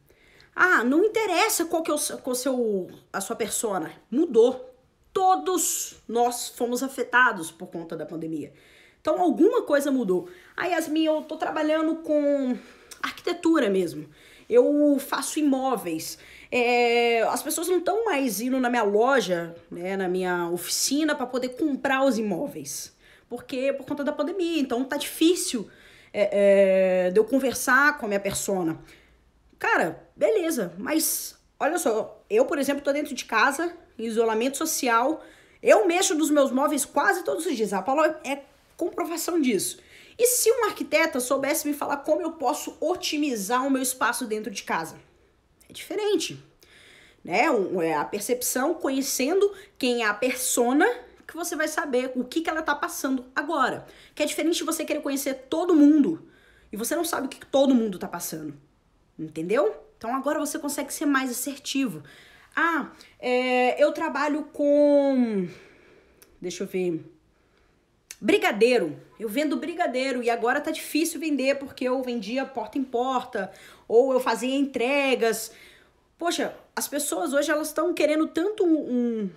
Ah, 0.54 0.84
não 0.84 1.04
interessa 1.04 1.64
qual 1.64 1.82
que 1.82 1.90
é 1.90 1.94
o, 1.94 2.18
qual 2.18 2.34
seu, 2.34 2.90
a 3.12 3.20
sua 3.20 3.36
persona, 3.36 3.92
mudou. 4.10 4.70
Todos 5.12 6.02
nós 6.08 6.48
fomos 6.50 6.82
afetados 6.82 7.50
por 7.50 7.68
conta 7.68 7.96
da 7.96 8.06
pandemia. 8.06 8.52
Então 9.00 9.20
alguma 9.20 9.62
coisa 9.62 9.90
mudou. 9.90 10.28
Aí, 10.56 10.72
Yasmin, 10.72 11.04
eu 11.04 11.22
tô 11.22 11.36
trabalhando 11.36 11.96
com 11.96 12.56
arquitetura 13.02 13.68
mesmo. 13.68 14.08
Eu 14.48 14.98
faço 14.98 15.38
imóveis. 15.38 16.18
É, 16.54 17.22
as 17.22 17.42
pessoas 17.42 17.66
não 17.66 17.78
estão 17.78 18.04
mais 18.04 18.42
indo 18.42 18.60
na 18.60 18.68
minha 18.68 18.82
loja, 18.82 19.56
né, 19.70 19.96
na 19.96 20.06
minha 20.06 20.50
oficina 20.50 21.14
para 21.14 21.24
poder 21.24 21.56
comprar 21.56 22.04
os 22.04 22.18
imóveis. 22.18 22.94
Porque 23.26 23.72
por 23.72 23.86
conta 23.86 24.04
da 24.04 24.12
pandemia, 24.12 24.60
então 24.60 24.84
tá 24.84 24.98
difícil 24.98 25.66
é, 26.12 27.06
é, 27.06 27.10
de 27.10 27.18
eu 27.18 27.24
conversar 27.24 27.96
com 27.96 28.04
a 28.04 28.08
minha 28.08 28.20
persona. 28.20 28.78
Cara, 29.58 30.06
beleza, 30.14 30.74
mas 30.76 31.38
olha 31.58 31.78
só, 31.78 32.22
eu, 32.28 32.44
por 32.44 32.58
exemplo, 32.58 32.82
tô 32.82 32.92
dentro 32.92 33.14
de 33.14 33.24
casa, 33.24 33.74
em 33.98 34.04
isolamento 34.04 34.58
social, 34.58 35.24
eu 35.62 35.86
mexo 35.86 36.14
nos 36.14 36.30
meus 36.30 36.50
móveis 36.50 36.84
quase 36.84 37.24
todos 37.24 37.46
os 37.46 37.56
dias. 37.56 37.72
A 37.72 37.80
Paula 37.80 38.20
é 38.24 38.40
comprovação 38.76 39.40
disso. 39.40 39.78
E 40.18 40.26
se 40.26 40.52
um 40.52 40.66
arquiteta 40.66 41.18
soubesse 41.18 41.66
me 41.66 41.72
falar 41.72 41.98
como 41.98 42.20
eu 42.20 42.32
posso 42.32 42.76
otimizar 42.78 43.66
o 43.66 43.70
meu 43.70 43.80
espaço 43.80 44.26
dentro 44.26 44.50
de 44.50 44.62
casa? 44.64 44.96
Diferente. 45.72 46.42
Né? 47.24 47.46
É 47.82 47.94
a 47.94 48.04
percepção, 48.04 48.74
conhecendo 48.74 49.52
quem 49.78 50.02
é 50.02 50.06
a 50.06 50.14
persona, 50.14 50.86
que 51.26 51.34
você 51.34 51.56
vai 51.56 51.68
saber 51.68 52.12
o 52.14 52.24
que, 52.24 52.42
que 52.42 52.50
ela 52.50 52.62
tá 52.62 52.74
passando 52.74 53.24
agora. 53.34 53.86
Que 54.14 54.22
é 54.22 54.26
diferente 54.26 54.58
de 54.58 54.64
você 54.64 54.84
querer 54.84 55.00
conhecer 55.00 55.34
todo 55.48 55.74
mundo 55.74 56.28
e 56.72 56.76
você 56.76 56.96
não 56.96 57.04
sabe 57.04 57.26
o 57.26 57.30
que 57.30 57.44
todo 57.46 57.74
mundo 57.74 57.98
tá 57.98 58.08
passando. 58.08 58.54
Entendeu? 59.18 59.74
Então 59.96 60.14
agora 60.14 60.38
você 60.38 60.58
consegue 60.58 60.92
ser 60.92 61.06
mais 61.06 61.30
assertivo. 61.30 62.02
Ah, 62.56 62.92
é, 63.18 63.82
eu 63.82 63.92
trabalho 63.92 64.44
com. 64.52 65.48
Deixa 66.40 66.64
eu 66.64 66.66
ver 66.66 67.04
Brigadeiro. 68.22 68.96
Eu 69.18 69.28
vendo 69.28 69.56
brigadeiro 69.56 70.22
e 70.22 70.30
agora 70.30 70.60
tá 70.60 70.70
difícil 70.70 71.18
vender 71.18 71.56
porque 71.58 71.88
eu 71.88 72.00
vendia 72.04 72.46
porta 72.46 72.78
em 72.78 72.84
porta 72.84 73.50
ou 73.88 74.12
eu 74.12 74.20
fazia 74.20 74.54
entregas. 74.54 75.50
Poxa, 76.16 76.54
as 76.76 76.86
pessoas 76.86 77.32
hoje 77.32 77.50
elas 77.50 77.66
estão 77.66 77.92
querendo 77.92 78.28
tanto 78.28 78.64
um, 78.64 79.28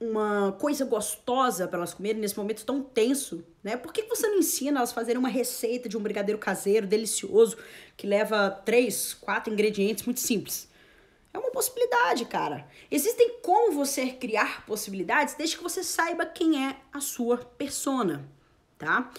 uma 0.00 0.52
coisa 0.52 0.86
gostosa 0.86 1.68
para 1.68 1.76
elas 1.76 1.92
comerem 1.92 2.18
nesse 2.18 2.38
momento 2.38 2.64
tão 2.64 2.82
tenso, 2.82 3.44
né? 3.62 3.76
Por 3.76 3.92
que 3.92 4.04
você 4.04 4.26
não 4.26 4.38
ensina 4.38 4.78
elas 4.78 4.92
a 4.92 4.94
fazerem 4.94 5.18
uma 5.18 5.28
receita 5.28 5.86
de 5.86 5.98
um 5.98 6.00
brigadeiro 6.00 6.38
caseiro 6.38 6.86
delicioso 6.86 7.58
que 7.98 8.06
leva 8.06 8.48
três, 8.64 9.12
quatro 9.12 9.52
ingredientes 9.52 10.06
muito 10.06 10.20
simples? 10.20 10.70
É 11.36 11.38
uma 11.38 11.50
possibilidade, 11.50 12.24
cara. 12.24 12.66
Existem 12.90 13.40
como 13.42 13.70
você 13.72 14.06
criar 14.06 14.64
possibilidades 14.64 15.34
desde 15.34 15.58
que 15.58 15.62
você 15.62 15.84
saiba 15.84 16.24
quem 16.24 16.66
é 16.66 16.76
a 16.90 16.98
sua 16.98 17.36
persona, 17.36 18.26
tá? 18.78 19.10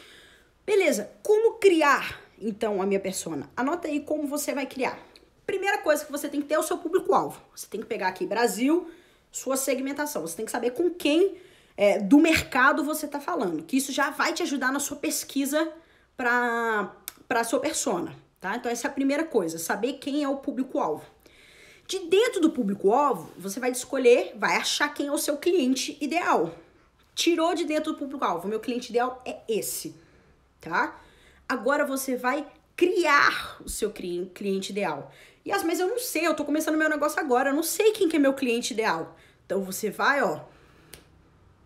Beleza, 0.65 1.12
como 1.21 1.60
criar 1.60 2.19
então 2.41 2.82
a 2.82 2.88
minha 2.88 2.99
persona? 2.99 3.47
Anota 3.56 3.88
aí 3.88 3.99
como 3.99 4.27
você 4.27 4.51
vai 4.51 4.65
criar. 4.65 4.97
Primeira 5.45 5.77
coisa 5.77 6.03
que 6.03 6.12
você 6.12 6.27
tem 6.27 6.41
que 6.41 6.47
ter 6.47 6.56
é 6.56 6.60
o 6.60 6.63
seu 6.63 6.80
público-alvo. 6.80 7.39
Você 7.56 7.67
tem 7.67 7.82
que 7.82 7.86
pegar 7.86 8.08
aqui 8.08 8.25
Brasil, 8.25 8.89
sua 9.32 9.56
segmentação. 9.56 10.23
Você 10.23 10.38
tem 10.38 10.45
que 10.45 10.51
saber 10.51 10.71
com 10.71 10.89
quem 10.89 11.38
é, 11.77 11.99
do 11.99 12.17
mercado 12.17 12.84
você 12.84 13.06
está 13.06 13.19
falando. 13.19 13.62
Que 13.62 13.77
isso 13.77 13.91
já 13.91 14.10
vai 14.10 14.34
te 14.34 14.41
ajudar 14.41 14.71
na 14.71 14.80
sua 14.80 14.97
pesquisa 14.97 15.71
para 16.17 16.91
a 17.30 17.43
sua 17.43 17.60
persona, 17.60 18.15
tá? 18.39 18.56
Então 18.56 18.71
essa 18.71 18.88
é 18.88 18.89
a 18.89 18.93
primeira 18.93 19.23
coisa, 19.23 19.60
saber 19.60 19.93
quem 19.99 20.23
é 20.23 20.27
o 20.27 20.38
público-alvo. 20.38 21.06
De 21.88 22.00
dentro 22.00 22.41
do 22.41 22.52
público-alvo, 22.52 23.32
você 23.38 23.62
vai 23.62 23.71
escolher, 23.71 24.34
vai 24.36 24.58
achar 24.58 24.93
quem 24.93 25.08
é 25.08 25.12
o 25.12 25.17
seu 25.17 25.38
cliente 25.38 25.97
ideal. 26.02 26.54
Tirou 27.15 27.56
de 27.56 27.63
dentro 27.63 27.93
do 27.93 27.97
público-alvo, 27.97 28.45
meu 28.45 28.60
cliente 28.60 28.89
ideal 28.89 29.21
é 29.26 29.38
esse, 29.47 29.95
tá? 30.60 31.00
Agora 31.47 31.86
você 31.86 32.17
vai 32.17 32.45
criar 32.76 33.58
o 33.63 33.69
seu 33.69 33.89
cliente 33.89 34.71
ideal. 34.71 35.13
E 35.45 35.52
as 35.52 35.63
mas 35.63 35.80
eu 35.80 35.88
não 35.88 35.97
sei, 35.97 36.28
eu 36.28 36.36
tô 36.36 36.43
começando 36.43 36.76
meu 36.76 36.89
negócio 36.89 37.21
agora, 37.21 37.52
eu 37.52 37.56
não 37.56 37.63
sei 37.63 37.93
quem 37.93 38.10
que 38.10 38.17
é 38.17 38.19
meu 38.19 38.34
cliente 38.34 38.73
ideal. 38.73 39.17
Então 39.45 39.63
você 39.63 39.89
vai, 39.89 40.21
ó, 40.21 40.41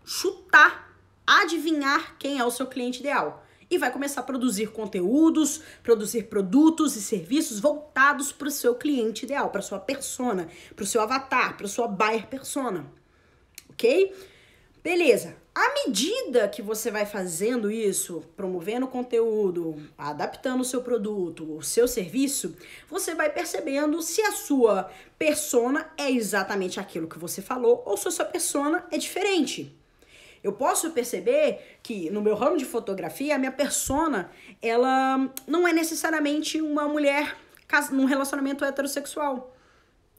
chutar, 0.06 0.96
adivinhar 1.26 2.16
quem 2.20 2.38
é 2.38 2.46
o 2.46 2.52
seu 2.52 2.68
cliente 2.68 3.00
ideal 3.00 3.44
e 3.72 3.78
vai 3.78 3.90
começar 3.90 4.20
a 4.20 4.26
produzir 4.26 4.68
conteúdos, 4.68 5.62
produzir 5.82 6.24
produtos 6.24 6.98
e 6.98 7.02
serviços 7.02 7.62
voltados 7.62 8.34
para 8.34 8.50
o 8.50 8.52
seu 8.52 8.76
cliente 8.76 9.24
ideal, 9.24 9.50
para 9.50 9.62
sua 9.62 9.80
persona, 9.80 10.50
para 10.76 10.84
o 10.84 10.88
seu 10.88 11.02
avatar, 11.02 11.56
para 11.56 11.70
sua 11.70 11.88
buyer 11.88 12.28
persona. 12.28 12.86
Ok? 13.70 14.14
Beleza. 14.84 15.38
À 15.54 15.74
medida 15.86 16.48
que 16.48 16.62
você 16.62 16.90
vai 16.90 17.06
fazendo 17.06 17.70
isso, 17.70 18.24
promovendo 18.38 18.88
conteúdo, 18.88 19.76
adaptando 19.98 20.62
o 20.62 20.66
seu 20.66 20.82
produto, 20.82 21.58
o 21.58 21.62
seu 21.62 21.88
serviço, 21.88 22.56
você 22.90 23.14
vai 23.14 23.30
percebendo 23.30 24.02
se 24.02 24.22
a 24.22 24.32
sua 24.32 24.90
persona 25.20 25.92
é 25.98 26.10
exatamente 26.10 26.80
aquilo 26.80 27.08
que 27.08 27.20
você 27.20 27.42
falou 27.42 27.84
ou 27.86 27.98
se 27.98 28.08
a 28.08 28.12
sua 28.12 28.26
persona 28.26 28.86
é 28.92 28.98
diferente. 28.98 29.81
Eu 30.44 30.54
posso 30.54 30.92
perceber 30.92 31.78
que 31.84 32.10
no 32.10 32.22
meu 32.22 32.36
ramo 32.36 32.58
de 32.58 32.66
fotografia, 32.66 33.36
a 33.36 33.38
minha 33.38 33.52
persona, 33.52 34.32
ela 34.62 35.32
não 35.48 35.68
é 35.68 35.74
necessariamente 35.74 36.62
uma 36.62 36.88
mulher 36.88 37.38
num 37.92 38.06
relacionamento 38.06 38.66
heterossexual. 38.66 39.56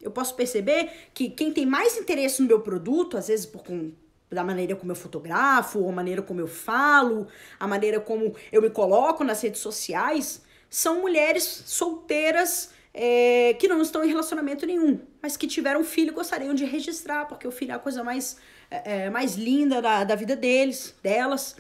Eu 0.00 0.10
posso 0.10 0.34
perceber 0.34 0.90
que 1.14 1.30
quem 1.30 1.52
tem 1.52 1.66
mais 1.66 1.96
interesse 1.96 2.40
no 2.40 2.48
meu 2.48 2.60
produto, 2.60 3.16
às 3.16 3.28
vezes 3.28 3.46
por 3.46 3.62
da 4.30 4.42
maneira 4.42 4.74
como 4.74 4.90
eu 4.90 4.96
fotografo, 4.96 5.86
a 5.86 5.92
maneira 5.92 6.22
como 6.22 6.40
eu 6.40 6.46
falo, 6.46 7.28
a 7.60 7.68
maneira 7.68 8.00
como 8.00 8.34
eu 8.50 8.62
me 8.62 8.70
coloco 8.70 9.22
nas 9.22 9.42
redes 9.42 9.60
sociais, 9.60 10.42
são 10.70 11.02
mulheres 11.02 11.44
solteiras 11.66 12.70
é, 12.94 13.54
que 13.54 13.68
não 13.68 13.80
estão 13.80 14.04
em 14.04 14.08
relacionamento 14.08 14.66
nenhum, 14.66 15.00
mas 15.20 15.36
que 15.36 15.46
tiveram 15.46 15.84
filho 15.84 16.10
e 16.10 16.14
gostariam 16.14 16.54
de 16.54 16.64
registrar, 16.64 17.26
porque 17.26 17.46
o 17.46 17.50
filho 17.50 17.72
é 17.72 17.74
a 17.74 17.78
coisa 17.78 18.02
mais, 18.02 18.36
é, 18.72 19.04
é, 19.04 19.10
mais 19.10 19.34
linda 19.36 19.82
da, 19.82 20.02
da 20.02 20.14
vida 20.14 20.34
deles, 20.34 20.94
delas. 21.02 21.56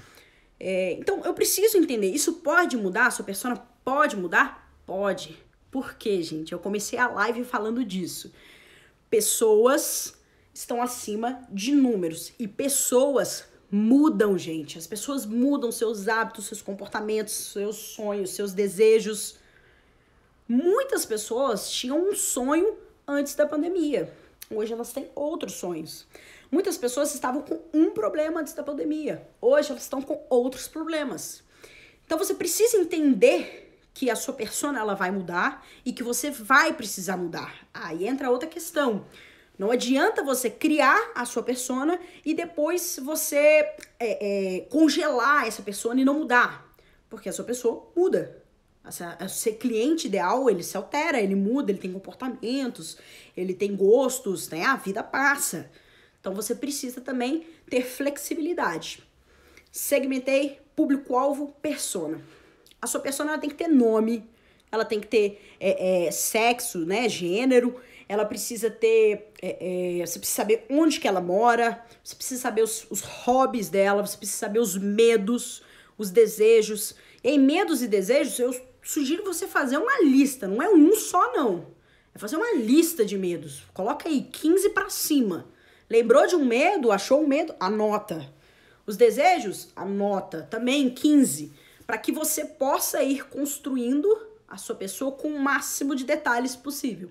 É, 0.58 0.92
então 0.94 1.20
eu 1.24 1.34
preciso 1.34 1.76
entender, 1.76 2.10
isso 2.10 2.34
pode 2.34 2.76
mudar? 2.76 3.10
Sua 3.10 3.24
persona 3.24 3.56
pode 3.84 4.16
mudar? 4.16 4.72
Pode. 4.86 5.38
Por 5.70 5.94
quê, 5.94 6.22
gente? 6.22 6.52
Eu 6.52 6.58
comecei 6.58 6.98
a 6.98 7.08
live 7.08 7.44
falando 7.44 7.84
disso. 7.84 8.32
Pessoas 9.10 10.14
estão 10.54 10.80
acima 10.80 11.46
de 11.50 11.72
números 11.72 12.32
e 12.38 12.48
pessoas 12.48 13.44
mudam, 13.70 14.38
gente. 14.38 14.78
As 14.78 14.86
pessoas 14.86 15.26
mudam 15.26 15.70
seus 15.70 16.08
hábitos, 16.08 16.46
seus 16.46 16.62
comportamentos, 16.62 17.34
seus 17.34 17.76
sonhos, 17.76 18.30
seus 18.30 18.52
desejos. 18.52 19.36
Muitas 20.48 21.04
pessoas 21.04 21.70
tinham 21.70 22.08
um 22.08 22.14
sonho 22.14 22.76
antes 23.06 23.34
da 23.34 23.46
pandemia. 23.46 24.12
Hoje 24.50 24.72
elas 24.72 24.92
têm 24.92 25.10
outros 25.14 25.54
sonhos. 25.54 26.06
Muitas 26.52 26.76
pessoas 26.76 27.14
estavam 27.14 27.40
com 27.40 27.58
um 27.72 27.92
problema 27.92 28.42
antes 28.42 28.52
da 28.52 28.62
pandemia. 28.62 29.26
Hoje 29.40 29.70
elas 29.70 29.84
estão 29.84 30.02
com 30.02 30.22
outros 30.28 30.68
problemas. 30.68 31.42
Então 32.04 32.18
você 32.18 32.34
precisa 32.34 32.76
entender 32.76 33.80
que 33.94 34.10
a 34.10 34.14
sua 34.14 34.34
persona 34.34 34.78
ela 34.78 34.94
vai 34.94 35.10
mudar 35.10 35.66
e 35.82 35.94
que 35.94 36.02
você 36.02 36.30
vai 36.30 36.74
precisar 36.74 37.16
mudar. 37.16 37.66
Aí 37.72 38.06
entra 38.06 38.30
outra 38.30 38.46
questão. 38.46 39.06
Não 39.58 39.70
adianta 39.70 40.22
você 40.22 40.50
criar 40.50 41.12
a 41.14 41.24
sua 41.24 41.42
persona 41.42 41.98
e 42.22 42.34
depois 42.34 43.00
você 43.02 43.36
é, 43.38 43.76
é, 44.00 44.60
congelar 44.68 45.46
essa 45.46 45.62
persona 45.62 46.02
e 46.02 46.04
não 46.04 46.18
mudar. 46.18 46.70
Porque 47.08 47.30
a 47.30 47.32
sua 47.32 47.46
pessoa 47.46 47.90
muda. 47.96 48.42
Essa, 48.84 49.16
ser 49.26 49.52
cliente 49.52 50.06
ideal, 50.06 50.50
ele 50.50 50.62
se 50.62 50.76
altera, 50.76 51.18
ele 51.18 51.34
muda, 51.34 51.70
ele 51.70 51.78
tem 51.78 51.92
comportamentos, 51.92 52.98
ele 53.34 53.54
tem 53.54 53.74
gostos, 53.74 54.50
né? 54.50 54.64
A 54.64 54.76
vida 54.76 55.02
passa. 55.02 55.70
Então 56.22 56.32
você 56.32 56.54
precisa 56.54 57.00
também 57.00 57.44
ter 57.68 57.82
flexibilidade. 57.82 59.02
Segmentei 59.72 60.60
público-alvo, 60.76 61.52
persona. 61.60 62.22
A 62.80 62.86
sua 62.86 63.00
persona 63.00 63.36
tem 63.38 63.50
que 63.50 63.56
ter 63.56 63.66
nome, 63.66 64.24
ela 64.70 64.84
tem 64.84 65.00
que 65.00 65.08
ter 65.08 65.42
é, 65.58 66.06
é, 66.06 66.10
sexo, 66.12 66.86
né? 66.86 67.08
Gênero, 67.08 67.80
ela 68.08 68.24
precisa 68.24 68.70
ter. 68.70 69.32
É, 69.42 69.98
é, 69.98 70.06
você 70.06 70.20
precisa 70.20 70.36
saber 70.36 70.64
onde 70.70 71.00
que 71.00 71.08
ela 71.08 71.20
mora, 71.20 71.84
você 72.04 72.14
precisa 72.14 72.40
saber 72.40 72.62
os, 72.62 72.86
os 72.88 73.00
hobbies 73.00 73.68
dela, 73.68 74.06
você 74.06 74.16
precisa 74.16 74.38
saber 74.38 74.60
os 74.60 74.76
medos, 74.76 75.60
os 75.98 76.08
desejos. 76.08 76.94
E 77.24 77.30
em 77.30 77.38
medos 77.38 77.82
e 77.82 77.88
desejos, 77.88 78.38
eu 78.38 78.54
sugiro 78.80 79.24
você 79.24 79.48
fazer 79.48 79.76
uma 79.76 80.00
lista, 80.02 80.46
não 80.46 80.62
é 80.62 80.68
um 80.68 80.94
só, 80.94 81.32
não. 81.32 81.66
É 82.14 82.18
fazer 82.18 82.36
uma 82.36 82.54
lista 82.54 83.04
de 83.04 83.18
medos. 83.18 83.64
Coloca 83.74 84.08
aí 84.08 84.22
15 84.22 84.70
para 84.70 84.88
cima. 84.88 85.51
Lembrou 85.92 86.26
de 86.26 86.34
um 86.34 86.42
medo? 86.42 86.90
Achou 86.90 87.22
um 87.22 87.26
medo? 87.26 87.54
Anota. 87.60 88.26
Os 88.86 88.96
desejos? 88.96 89.68
Anota. 89.76 90.48
Também 90.50 90.88
15. 90.88 91.52
Para 91.86 91.98
que 91.98 92.10
você 92.10 92.46
possa 92.46 93.02
ir 93.02 93.26
construindo 93.26 94.08
a 94.48 94.56
sua 94.56 94.74
pessoa 94.74 95.12
com 95.12 95.28
o 95.28 95.38
máximo 95.38 95.94
de 95.94 96.04
detalhes 96.04 96.56
possível, 96.56 97.10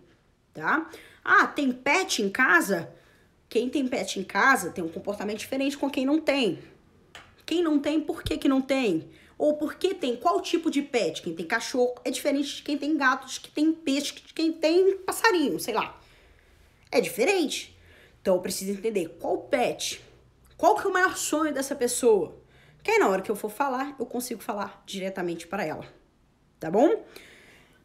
tá? 0.52 0.90
Ah, 1.24 1.46
tem 1.46 1.72
pet 1.72 2.24
em 2.24 2.30
casa? 2.32 2.92
Quem 3.48 3.70
tem 3.70 3.88
pet 3.88 4.20
em 4.20 4.24
casa 4.24 4.72
tem 4.72 4.84
um 4.84 4.90
comportamento 4.90 5.38
diferente 5.38 5.78
com 5.78 5.88
quem 5.88 6.04
não 6.04 6.20
tem. 6.20 6.58
Quem 7.46 7.62
não 7.62 7.78
tem, 7.78 8.02
por 8.02 8.24
que, 8.24 8.36
que 8.36 8.50
não 8.50 8.62
tem? 8.62 9.08
Ou 9.38 9.58
por 9.58 9.76
que 9.76 9.94
tem? 9.94 10.16
Qual 10.16 10.42
tipo 10.42 10.72
de 10.72 10.82
pet? 10.82 11.22
Quem 11.22 11.36
tem 11.36 11.46
cachorro 11.46 11.94
é 12.04 12.10
diferente 12.10 12.56
de 12.56 12.64
quem 12.64 12.80
tem 12.80 12.98
gatos, 12.98 13.34
de 13.34 13.42
quem 13.42 13.52
tem 13.52 13.74
peixe, 13.74 14.16
de 14.16 14.34
quem 14.34 14.52
tem 14.52 14.98
passarinho, 14.98 15.60
sei 15.60 15.76
lá. 15.76 16.02
É 16.92 17.00
diferente. 17.00 17.71
Então 18.22 18.36
eu 18.36 18.42
preciso 18.42 18.72
entender 18.72 19.18
qual 19.20 19.38
pet, 19.38 20.02
qual 20.58 20.76
que 20.76 20.86
é 20.86 20.90
o 20.90 20.94
maior 20.94 21.18
sonho 21.18 21.54
dessa 21.54 21.76
pessoa. 21.76 22.38
Que 22.84 22.92
aí 22.92 23.00
na 23.00 23.10
hora 23.10 23.22
que 23.22 23.30
eu 23.30 23.36
for 23.36 23.50
falar, 23.50 23.96
eu 24.00 24.06
consigo 24.06 24.42
falar 24.42 24.84
diretamente 24.86 25.48
para 25.48 25.66
ela. 25.66 25.86
Tá 26.60 26.70
bom? 26.70 27.04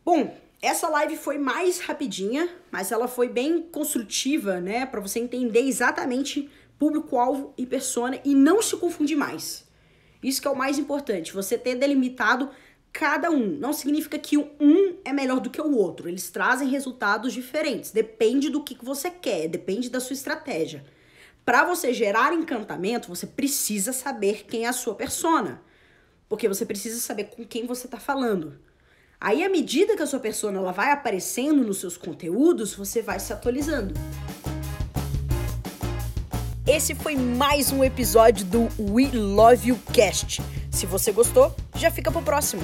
Bom, 0.04 0.36
essa 0.60 0.88
live 0.88 1.16
foi 1.16 1.38
mais 1.38 1.80
rapidinha, 1.80 2.48
mas 2.70 2.92
ela 2.92 3.08
foi 3.08 3.28
bem 3.28 3.62
construtiva, 3.62 4.60
né, 4.60 4.86
para 4.86 5.00
você 5.00 5.18
entender 5.18 5.60
exatamente 5.60 6.50
público-alvo 6.78 7.52
e 7.56 7.66
persona 7.66 8.20
e 8.24 8.34
não 8.34 8.62
se 8.62 8.76
confundir 8.76 9.16
mais. 9.16 9.66
Isso 10.22 10.40
que 10.40 10.48
é 10.48 10.50
o 10.50 10.56
mais 10.56 10.78
importante, 10.78 11.32
você 11.32 11.58
ter 11.58 11.74
delimitado 11.74 12.50
cada 12.96 13.30
um. 13.30 13.46
Não 13.46 13.74
significa 13.74 14.18
que 14.18 14.38
um 14.38 14.96
é 15.04 15.12
melhor 15.12 15.38
do 15.38 15.50
que 15.50 15.60
o 15.60 15.76
outro. 15.76 16.08
Eles 16.08 16.30
trazem 16.30 16.66
resultados 16.68 17.34
diferentes. 17.34 17.90
Depende 17.90 18.48
do 18.48 18.64
que 18.64 18.74
você 18.82 19.10
quer, 19.10 19.48
depende 19.48 19.90
da 19.90 20.00
sua 20.00 20.14
estratégia. 20.14 20.82
Para 21.44 21.62
você 21.62 21.92
gerar 21.92 22.32
encantamento, 22.32 23.08
você 23.08 23.26
precisa 23.26 23.92
saber 23.92 24.46
quem 24.48 24.64
é 24.64 24.68
a 24.68 24.72
sua 24.72 24.94
persona. 24.94 25.60
Porque 26.26 26.48
você 26.48 26.64
precisa 26.64 26.98
saber 26.98 27.24
com 27.24 27.44
quem 27.44 27.66
você 27.66 27.86
está 27.86 28.00
falando. 28.00 28.58
Aí, 29.20 29.44
à 29.44 29.48
medida 29.50 29.94
que 29.94 30.02
a 30.02 30.06
sua 30.06 30.18
persona 30.18 30.58
ela 30.58 30.72
vai 30.72 30.90
aparecendo 30.90 31.62
nos 31.62 31.78
seus 31.78 31.98
conteúdos, 31.98 32.74
você 32.74 33.02
vai 33.02 33.20
se 33.20 33.30
atualizando. 33.30 33.92
Esse 36.66 36.94
foi 36.94 37.14
mais 37.14 37.70
um 37.70 37.84
episódio 37.84 38.44
do 38.46 38.62
We 38.78 39.10
Love 39.12 39.68
You 39.68 39.78
Cast. 39.92 40.42
Se 40.76 40.84
você 40.84 41.10
gostou, 41.10 41.56
já 41.74 41.90
fica 41.90 42.12
pro 42.12 42.20
próximo. 42.20 42.60